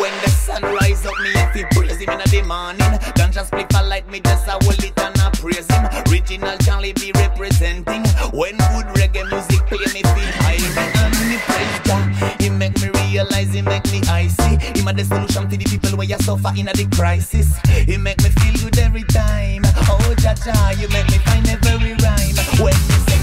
When 0.00 0.14
the 0.22 0.30
sun 0.30 0.62
rise 0.62 1.04
up, 1.04 1.18
me 1.22 1.32
have 1.32 1.52
to 1.54 1.66
praise 1.74 1.98
him 2.00 2.10
in 2.10 2.30
the 2.30 2.42
morning. 2.46 2.98
Ganja 3.18 3.44
split 3.44 3.72
for 3.72 3.82
light, 3.82 4.08
me 4.10 4.20
just 4.20 4.46
a 4.46 4.52
hold 4.52 4.82
it 4.82 4.98
and 5.00 5.20
I 5.20 5.30
praise 5.30 5.66
him. 5.66 5.84
Original 6.08 6.56
Charlie 6.58 6.92
be 6.92 7.12
representing. 7.16 8.04
When 8.32 8.56
good 8.56 8.88
reggae 8.94 9.28
music 9.30 9.66
play, 9.66 9.86
me 9.92 10.02
feel 10.02 10.32
high 10.42 11.04
me 11.28 11.53
praise 11.84 12.12
He 12.40 12.50
make 12.50 12.80
me 12.80 12.90
realize, 13.00 13.52
he 13.52 13.62
make 13.62 13.84
me 13.92 14.00
icy. 14.08 14.58
He 14.74 14.82
my 14.82 14.92
the 14.92 15.04
solution 15.04 15.48
to 15.48 15.56
the 15.56 15.64
people 15.64 15.96
where 15.96 16.06
you 16.06 16.18
suffer 16.18 16.52
in 16.56 16.68
a 16.68 16.72
the 16.72 16.86
crisis. 16.96 17.56
He 17.86 17.96
make 17.96 18.22
me 18.22 18.30
feel 18.30 18.54
good 18.64 18.78
every 18.78 19.04
time. 19.04 19.62
Oh 19.88 20.14
Jah, 20.18 20.72
you 20.78 20.88
make 20.88 21.08
me 21.10 21.18
find 21.18 21.48
every 21.48 21.94
rhyme. 22.04 22.36
When 22.60 22.74
you 22.74 22.98
say 23.08 23.14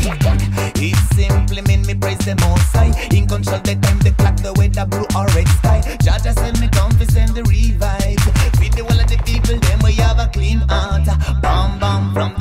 it 0.82 0.96
simply 1.16 1.62
mean 1.64 1.86
me 1.86 1.94
praise 1.94 2.18
the 2.20 2.36
most 2.42 2.74
high. 2.74 2.92
In 3.16 3.28
control 3.28 3.60
the 3.60 3.76
time, 3.76 4.00
the 4.00 4.12
clock, 4.18 4.38
the 4.38 4.54
weather, 4.54 4.86
blue 4.86 5.06
or 5.16 5.28
red 5.36 5.48
sky. 5.48 5.82
Jah 6.02 6.18
send 6.34 6.60
me 6.60 6.68
send 7.06 7.36
the 7.36 7.44
revive. 7.44 8.01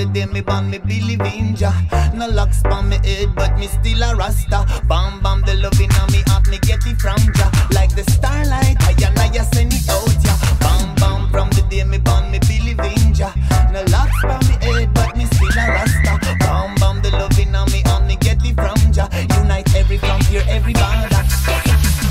The 0.00 0.06
day 0.12 0.26
me 0.26 0.40
born, 0.40 0.70
me 0.70 0.78
believe 0.78 1.20
in 1.20 1.54
Jah. 1.54 1.74
No 2.14 2.26
locks 2.28 2.62
on 2.64 2.88
me 2.88 2.96
head, 3.04 3.34
but 3.34 3.58
me 3.58 3.66
still 3.66 4.02
a 4.02 4.16
rasta. 4.16 4.64
Bam 4.88 5.20
bam, 5.20 5.42
the 5.42 5.54
loving 5.56 5.92
on 6.00 6.10
me 6.10 6.22
heart, 6.26 6.48
me 6.48 6.58
get 6.58 6.80
it 6.86 6.98
from 6.98 7.20
Jah. 7.36 7.50
Like 7.72 7.94
the 7.94 8.04
starlight, 8.10 8.76
I 8.80 8.94
and 9.04 9.18
I 9.18 9.28
send 9.52 9.74
it 9.74 9.88
out, 9.90 10.16
yeah. 10.24 10.38
Bam 10.60 10.94
bam 10.96 11.30
from 11.30 11.50
the 11.50 11.62
day 11.68 11.84
me 11.84 11.98
born, 11.98 12.30
me 12.30 12.38
believe 12.40 12.80
in 12.80 13.12
Jah. 13.12 13.34
No 13.72 13.84
locks 13.92 14.24
on 14.24 14.40
me 14.48 14.56
head, 14.64 14.94
but 14.94 15.16
me 15.16 15.26
still 15.26 15.52
a 15.52 15.66
rasta. 15.68 16.16
Bam 16.40 16.74
bam, 16.80 17.02
the 17.02 17.10
loving 17.20 17.54
on 17.54 17.70
me 17.70 17.82
heart, 17.84 18.04
me 18.06 18.16
get 18.16 18.40
it 18.44 18.54
from 18.56 18.80
Jah. 18.92 19.08
Unite 19.36 19.68
every 19.76 19.98
frontier, 19.98 20.42
every 20.48 20.72
border. 20.72 21.22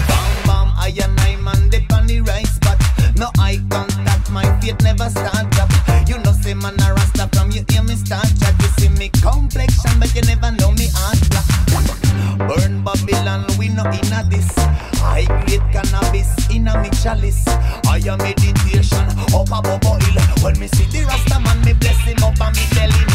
Bam 0.06 0.34
bam, 0.46 0.68
I 0.78 0.94
and 1.02 1.20
I 1.22 1.36
man, 1.38 1.70
they 1.72 1.86
on 1.94 2.06
the 2.06 2.22
right 2.22 2.46
spot. 2.46 2.78
No 3.16 3.32
eye 3.40 3.60
contact, 3.70 4.30
my 4.30 4.46
faith 4.62 4.80
never 4.84 5.10
start 5.10 5.58
up. 5.58 5.72
You 6.08 6.20
know, 6.20 6.34
say 6.34 6.54
man 6.54 6.80
a 6.82 6.94
rasta 6.94 7.19
you 7.60 7.66
hear 7.76 7.84
me 7.84 7.96
start 7.96 8.28
chat. 8.40 8.56
You 8.62 8.68
see 8.78 8.90
me 8.90 9.10
complexion, 9.22 10.00
but 10.00 10.14
you 10.16 10.22
never 10.24 10.52
know 10.52 10.72
me 10.72 10.88
heart 10.94 11.20
black. 11.30 11.48
Burn 12.48 12.84
Babylon, 12.84 13.46
we 13.58 13.68
no 13.70 13.84
inna 13.84 14.24
this. 14.30 14.48
High 15.00 15.26
grade 15.46 15.64
cannabis 15.72 16.30
inna 16.50 16.82
me 16.82 16.90
chalice. 17.02 17.48
I 17.88 18.02
am 18.08 18.18
meditation 18.20 19.08
up 19.34 19.52
above 19.52 19.86
oil. 19.86 20.16
When 20.42 20.60
me 20.60 20.68
see 20.68 20.86
the 20.86 21.06
rasta 21.06 21.40
man, 21.40 21.62
me 21.64 21.74
bless 21.74 22.00
him 22.04 22.24
up 22.24 22.40
and 22.40 22.56
me 22.56 22.64
tell 22.72 22.92
him 22.92 23.09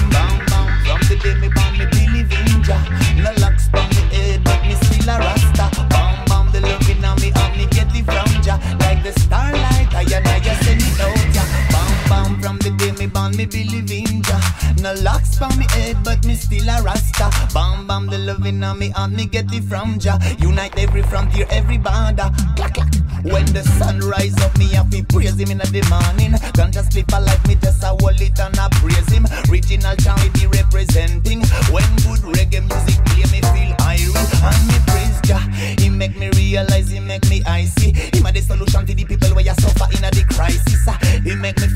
on 15.44 15.58
me 15.58 15.66
head, 15.70 15.96
but 16.02 16.24
me 16.24 16.34
still 16.34 16.68
a 16.68 16.82
rasta. 16.82 17.30
Bam 17.52 17.86
bam, 17.86 18.06
the 18.06 18.18
love 18.18 18.46
inna 18.46 18.74
me 18.74 18.92
and 18.96 19.14
me 19.14 19.26
get 19.26 19.52
it 19.52 19.64
from 19.64 19.98
Jah. 19.98 20.18
Unite 20.38 20.76
every 20.78 21.02
frontier, 21.02 21.46
every 21.50 21.78
border. 21.78 22.30
Clack 22.56 22.74
clack. 22.74 22.94
When 23.24 23.46
the 23.52 23.62
sun 23.78 24.00
rise 24.00 24.36
up, 24.42 24.56
me 24.58 24.68
have 24.74 24.90
to 24.90 25.02
praise 25.04 25.38
him 25.38 25.50
in 25.50 25.58
the 25.58 25.82
morning. 25.88 26.36
Don't 26.52 26.72
just 26.72 26.92
sleep 26.92 27.08
alive, 27.12 27.40
me 27.46 27.54
just 27.56 27.82
a 27.82 27.88
hold 27.88 28.20
it 28.20 28.38
and 28.40 28.58
I 28.58 28.68
praise 28.80 29.08
him. 29.12 29.24
Original 29.48 29.96
Charlie 29.96 30.30
be 30.30 30.46
representing. 30.46 31.40
When 31.72 31.88
good 32.04 32.20
reggae 32.36 32.64
music 32.64 33.00
play, 33.04 33.24
me 33.32 33.40
feel 33.52 33.72
iron 33.80 34.16
and 34.16 34.60
me 34.68 34.76
praise 34.88 35.20
Jah. 35.24 35.40
He 35.80 35.88
make 35.88 36.16
me 36.18 36.30
realize, 36.36 36.90
he 36.90 37.00
make 37.00 37.24
me 37.28 37.42
icy. 37.46 37.92
He 37.92 38.20
my 38.20 38.32
the 38.32 38.40
solution 38.40 38.84
to 38.86 38.94
the 38.94 39.04
people 39.04 39.28
where 39.34 39.44
you 39.44 39.54
suffer 39.54 39.88
in 39.96 40.04
a 40.04 40.10
the 40.10 40.24
crisis. 40.28 40.84
He 41.24 41.34
make 41.36 41.56
me 41.60 41.68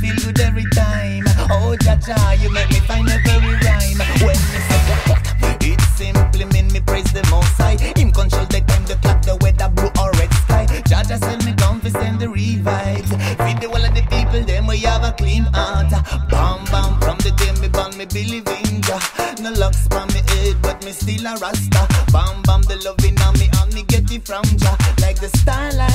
You 2.06 2.50
make 2.50 2.70
me 2.70 2.80
find 2.80 3.08
every 3.08 3.54
rhyme. 3.66 3.98
When 4.22 4.38
me 4.38 4.58
say 4.68 4.78
it 5.60 5.80
simply 5.96 6.44
mean 6.46 6.68
me 6.72 6.80
praise 6.80 7.12
the 7.12 7.26
Most 7.30 7.58
High. 7.58 7.76
Him 7.96 8.12
control 8.12 8.46
the 8.46 8.60
time, 8.60 8.84
the 8.86 8.96
clock, 9.02 9.22
the 9.22 9.36
weather, 9.42 9.68
blue 9.68 9.90
or 10.00 10.10
red 10.12 10.32
sky. 10.32 10.66
Jah 10.86 11.04
send 11.04 11.44
me 11.44 11.52
come 11.54 11.80
to 11.80 11.90
send 11.90 12.20
the 12.20 12.28
revives. 12.28 13.10
Feed 13.10 13.60
the 13.60 13.68
whole 13.68 13.84
of 13.84 13.94
the 13.94 14.02
people, 14.08 14.42
them 14.44 14.66
we 14.66 14.78
have 14.78 15.04
a 15.04 15.12
clean 15.12 15.44
heart. 15.52 15.90
Bam 16.30 16.64
bam, 16.70 17.00
from 17.00 17.18
the 17.18 17.32
day 17.36 17.52
me 17.60 17.68
born, 17.68 17.96
me 17.98 18.06
believe 18.06 18.46
in 18.46 18.80
Jah. 18.80 19.02
No 19.42 19.50
locks 19.52 19.86
on 19.92 20.08
me 20.08 20.22
head, 20.28 20.56
but 20.62 20.82
me 20.84 20.92
still 20.92 21.26
a 21.26 21.36
rasta. 21.36 21.86
Bam 22.12 22.42
bam, 22.42 22.62
the 22.62 22.76
loving 22.86 23.20
on 23.22 23.34
me 23.38 23.50
and 23.60 23.74
me 23.74 23.82
get 23.82 24.10
it 24.10 24.24
from 24.24 24.44
Jah. 24.56 24.78
Like 25.00 25.20
the 25.20 25.28
starlight, 25.36 25.87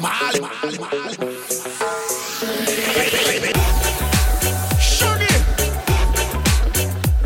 Bob 0.00 0.40
Marley. 0.40 1.16
Shuggy. 4.78 5.34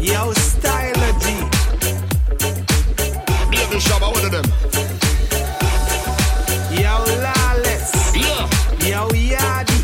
Yo, 0.00 0.32
Styler 0.32 1.12
G. 1.20 1.24
Baby 3.50 3.78
Shabba, 3.78 4.08
one 4.12 4.24
of 4.24 4.30
them. 4.30 4.46
Yo, 6.72 6.94
Lawless. 7.24 7.92
Yeah. 8.16 8.48
Yo, 8.88 9.08
Yadi. 9.10 9.78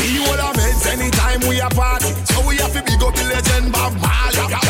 We 0.00 0.26
all 0.26 0.40
our 0.40 0.54
mates 0.54 0.86
anytime 0.86 1.40
we 1.48 1.60
a 1.60 1.68
party. 1.70 2.12
So 2.24 2.46
we 2.48 2.56
have 2.56 2.72
to 2.72 2.82
big 2.82 3.02
up 3.02 3.14
the 3.14 3.24
legend 3.24 3.72
Bob 3.72 3.92
Marley. 4.00 4.63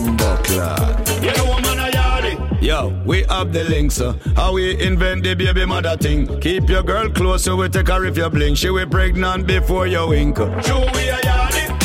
Bomber. 0.00 1.22
You 1.22 1.32
know 1.36 1.60
man 1.60 1.94
a? 1.94 2.58
Yo, 2.60 2.88
we 3.06 3.22
have 3.24 3.52
the 3.52 3.64
links, 3.64 4.00
uh. 4.00 4.14
How 4.34 4.52
we 4.52 4.80
invent 4.82 5.22
the 5.24 5.34
baby 5.34 5.64
mother 5.64 5.96
thing. 5.96 6.40
Keep 6.40 6.68
your 6.68 6.82
girl 6.82 7.08
close 7.10 7.44
so 7.44 7.56
we 7.56 7.68
take 7.68 7.88
her 7.88 8.04
if 8.04 8.16
you 8.16 8.28
blink. 8.28 8.56
She 8.56 8.70
will 8.70 8.88
pregnant 8.88 9.46
before 9.46 9.86
you 9.86 10.06
wink. 10.08 10.36
True, 10.36 10.86
we 10.94 11.08
a. 11.08 11.28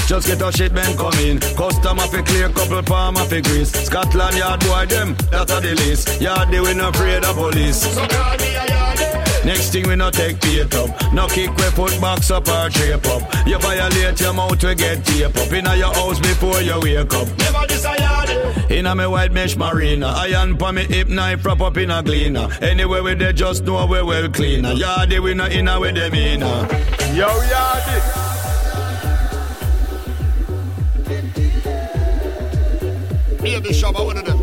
Just 0.05 0.28
get 0.28 0.41
a 0.41 0.51
shipment 0.51 0.97
come 0.97 1.18
in. 1.20 1.39
Customer 1.39 2.05
fi 2.07 2.22
clear, 2.24 2.49
couple 2.49 2.82
farmer 2.84 3.24
fi 3.24 3.39
grease. 3.39 3.72
Scotland 3.72 4.36
yard 4.36 4.59
boy 4.59 4.86
them, 4.86 5.16
that 5.32 5.49
a 5.49 5.61
the 5.61 5.76
least. 5.76 6.07
Yardie 6.20 6.61
we 6.61 6.74
no 6.74 6.89
afraid 6.89 7.24
of 7.24 7.36
police. 7.36 7.82
So 7.82 8.05
call 8.07 8.38
me 8.38 8.53
a 8.53 8.59
yardie. 8.59 8.82
Next 9.45 9.71
thing 9.73 9.87
we 9.87 9.95
no 9.95 10.09
take 10.09 10.39
paid 10.39 10.73
up. 10.73 10.89
No 11.13 11.27
kick 11.27 11.49
we 11.57 11.69
put 11.71 11.99
box 11.99 12.31
up 12.31 12.47
or 12.47 12.69
drape 12.69 13.05
up. 13.07 13.21
You 13.45 13.59
violate 13.59 14.19
your 14.21 14.33
mouth 14.33 14.63
we 14.63 14.75
get 14.75 15.03
tape 15.05 15.35
up. 15.35 15.51
Inna 15.51 15.75
your 15.75 15.93
house 15.93 16.19
before 16.19 16.61
you 16.61 16.79
wake 16.79 17.13
up. 17.13 17.27
Never 17.37 17.67
this 17.67 17.85
a. 17.85 18.03
Inna 18.73 18.95
me 18.95 19.05
white 19.05 19.31
mesh 19.31 19.55
marina. 19.55 20.07
Iron 20.07 20.57
pa 20.57 20.71
me 20.71 20.83
hip 20.85 21.07
knife 21.07 21.43
prop 21.43 21.61
up 21.61 21.77
in 21.77 21.91
a 21.91 22.01
cleaner. 22.01 22.47
Anyway 22.61 23.01
we 23.01 23.15
dey 23.15 23.33
just 23.33 23.63
know 23.65 23.85
we 23.85 24.01
well 24.01 24.29
cleaner. 24.29 24.73
Yardie 24.73 25.21
we 25.21 25.33
no 25.33 25.45
inna 25.47 25.79
with 25.79 25.95
them 25.95 26.13
inna. 26.15 26.67
Yo 27.13 27.27
yardie. 27.27 28.01
Baby 33.41 33.69
Shabba, 33.69 34.05
one 34.05 34.17
of 34.17 34.25
them. 34.25 34.39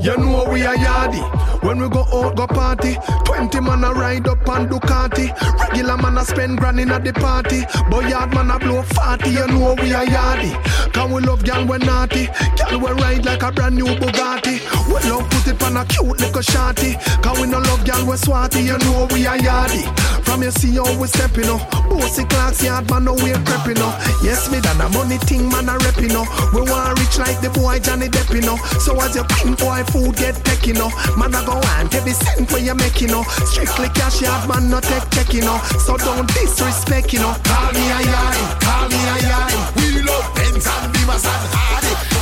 You 0.00 0.16
know 0.16 0.48
we 0.50 0.62
a 0.62 0.74
yardie. 0.74 1.47
When 1.62 1.78
we 1.80 1.88
go 1.88 2.04
out, 2.12 2.36
go 2.36 2.46
party. 2.46 2.96
20 3.24 3.60
man 3.60 3.84
a 3.84 3.92
ride 3.92 4.26
up 4.28 4.48
on 4.48 4.68
Ducati. 4.68 5.28
Regular 5.60 5.96
man 5.96 6.18
a 6.18 6.24
spend 6.24 6.58
grand 6.58 6.80
in 6.80 6.90
at 6.90 7.04
the 7.04 7.12
party. 7.12 7.62
But 7.90 8.08
yard 8.08 8.32
man 8.34 8.50
a 8.50 8.58
blow 8.58 8.82
40, 8.82 9.30
you 9.30 9.46
know 9.48 9.74
we 9.80 9.92
are 9.92 10.04
yardy. 10.04 10.52
Can 10.92 11.10
we 11.12 11.20
love 11.22 11.44
gal 11.44 11.66
we 11.66 11.78
naughty? 11.78 12.26
Gal 12.56 12.78
we 12.80 12.90
ride 13.02 13.24
like 13.24 13.42
a 13.42 13.52
brand 13.52 13.76
new 13.76 13.86
Bugatti. 13.86 14.60
We 14.88 15.10
love 15.10 15.28
put 15.30 15.46
it 15.46 15.62
on 15.62 15.76
a 15.76 15.84
cute 15.84 16.18
little 16.20 16.42
shorty. 16.42 16.94
Can 17.22 17.40
we 17.40 17.46
no 17.46 17.58
love 17.58 17.84
gal 17.84 18.04
we 18.06 18.16
swatty, 18.16 18.64
you 18.64 18.78
know 18.78 19.06
we 19.12 19.26
are 19.26 19.38
yardy. 19.38 19.84
From 20.24 20.42
you 20.42 20.50
see 20.50 20.76
how 20.76 20.98
we 20.98 21.06
stepping 21.08 21.48
up. 21.48 21.60
Bossy 21.90 22.24
clocks 22.24 22.62
yard 22.62 22.88
man 22.90 23.04
no 23.04 23.14
we 23.14 23.32
prepping 23.46 23.80
up. 23.80 23.98
Yes 24.22 24.50
me 24.50 24.60
done 24.60 24.80
a 24.80 24.88
money 24.90 25.18
thing 25.18 25.48
man 25.48 25.68
a 25.68 25.78
repping 25.78 26.14
up. 26.14 26.28
We 26.54 26.62
want 26.62 26.98
rich 26.98 27.18
like 27.18 27.40
the 27.40 27.50
boy 27.50 27.78
Johnny 27.80 28.08
Depp 28.08 28.32
you. 28.34 28.42
So 28.80 28.98
as 29.00 29.14
your 29.14 29.24
pimp 29.24 29.58
boy 29.58 29.84
food 29.90 30.16
get 30.16 30.34
taken 30.44 30.78
up. 30.78 30.92
Man 31.16 31.34
I 31.34 31.44
go 31.48 31.54
want 31.56 31.94
every 31.94 32.12
cent 32.12 32.50
where 32.52 32.62
you 32.62 32.74
making 32.74 33.12
up. 33.12 33.26
Strictly 33.50 33.88
cash 33.90 34.20
yard 34.20 34.48
man 34.48 34.70
no 34.70 34.80
take 34.80 35.08
checking 35.10 35.44
up. 35.44 35.64
So 35.84 35.96
don't 35.96 36.26
disrespect 36.34 37.12
you 37.12 37.20
know. 37.20 37.34
Call 37.44 37.72
me 37.72 37.84
a 37.98 38.00
yard, 38.12 38.38
call 38.60 38.88
me 38.88 39.00
a 39.14 39.16
yard. 39.28 39.54
We 39.76 40.02
love 40.02 40.28
Benz 40.36 40.66
and 40.66 40.92
Beamers 40.92 41.24
and 41.32 41.44
Hardy. 41.54 42.17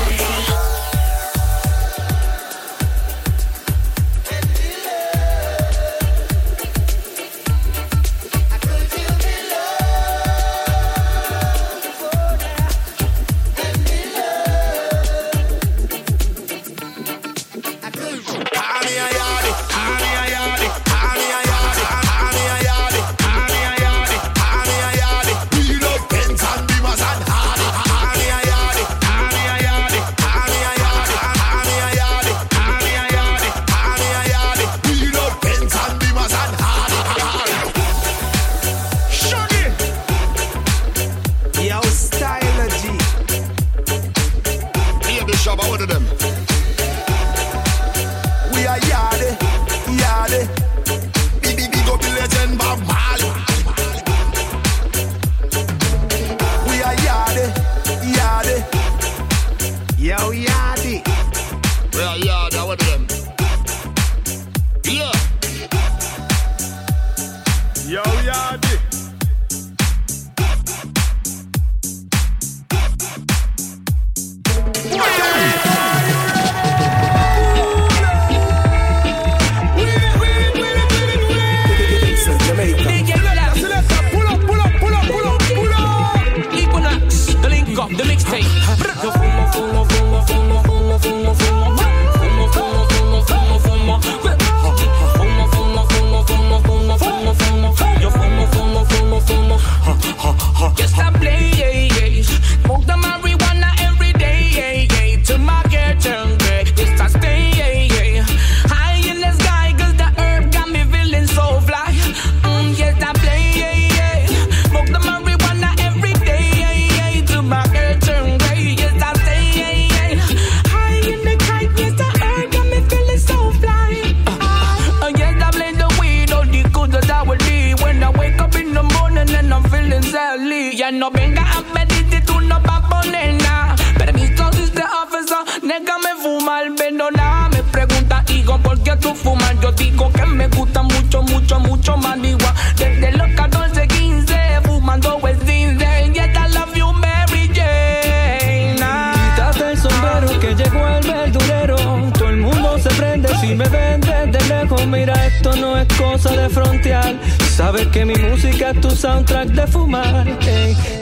Sabes 157.56 157.86
que 157.86 158.04
mi 158.04 158.14
música 158.16 158.72
es 158.72 158.80
tu 158.82 158.90
soundtrack 158.90 159.48
de 159.48 159.66
fumar. 159.66 160.26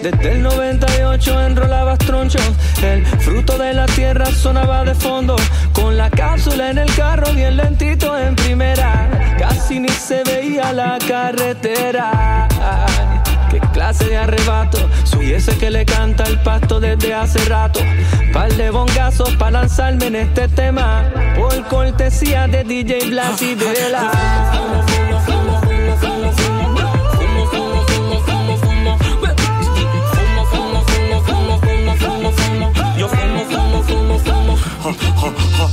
Desde 0.05 0.33
el 0.33 0.43
98 0.45 1.41
enrolabas 1.47 1.99
tronchos. 1.99 2.49
El 2.81 3.05
fruto 3.05 3.59
de 3.59 3.75
la 3.75 3.87
tierra 3.87 4.27
sonaba 4.27 4.85
de 4.85 4.95
fondo. 4.95 5.35
Con 5.73 5.97
la 5.97 6.09
cápsula 6.11 6.71
en 6.71 6.79
el 6.79 6.95
carro, 6.95 7.33
bien 7.33 7.57
lentito 7.57 8.17
en 8.17 8.37
primera. 8.37 9.37
Casi 9.37 9.81
ni 9.81 9.89
se 9.89 10.23
veía 10.23 10.73
la 10.73 10.97
carretera. 11.09 12.47
Qué 13.51 13.59
clase 13.73 14.05
de 14.05 14.17
arrebato, 14.17 14.79
soy 15.03 15.33
ese 15.33 15.59
que 15.59 15.71
le 15.71 15.85
canta 15.85 16.23
el 16.23 16.39
pasto 16.41 16.79
desde 16.79 17.15
hace 17.15 17.45
rato. 17.47 17.81
Par 18.33 18.53
de 18.53 18.71
bongazos 18.71 19.35
para 19.37 19.63
lanzarme 19.63 20.07
en 20.07 20.17
este 20.17 20.47
tema, 20.47 21.11
por 21.37 21.67
cortesía 21.67 22.47
de 22.47 22.63
DJ 22.63 23.11
Blas 23.11 23.43
y 23.43 23.57
Vela. 23.57 24.94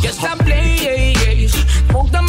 Yes, 0.01 0.23
I 0.23 0.35
play, 0.37 0.77
yeah, 0.81 1.31
yeah. 1.31 1.47
Smoke 1.47 2.09
the 2.11 2.17
marijuana 2.17 2.20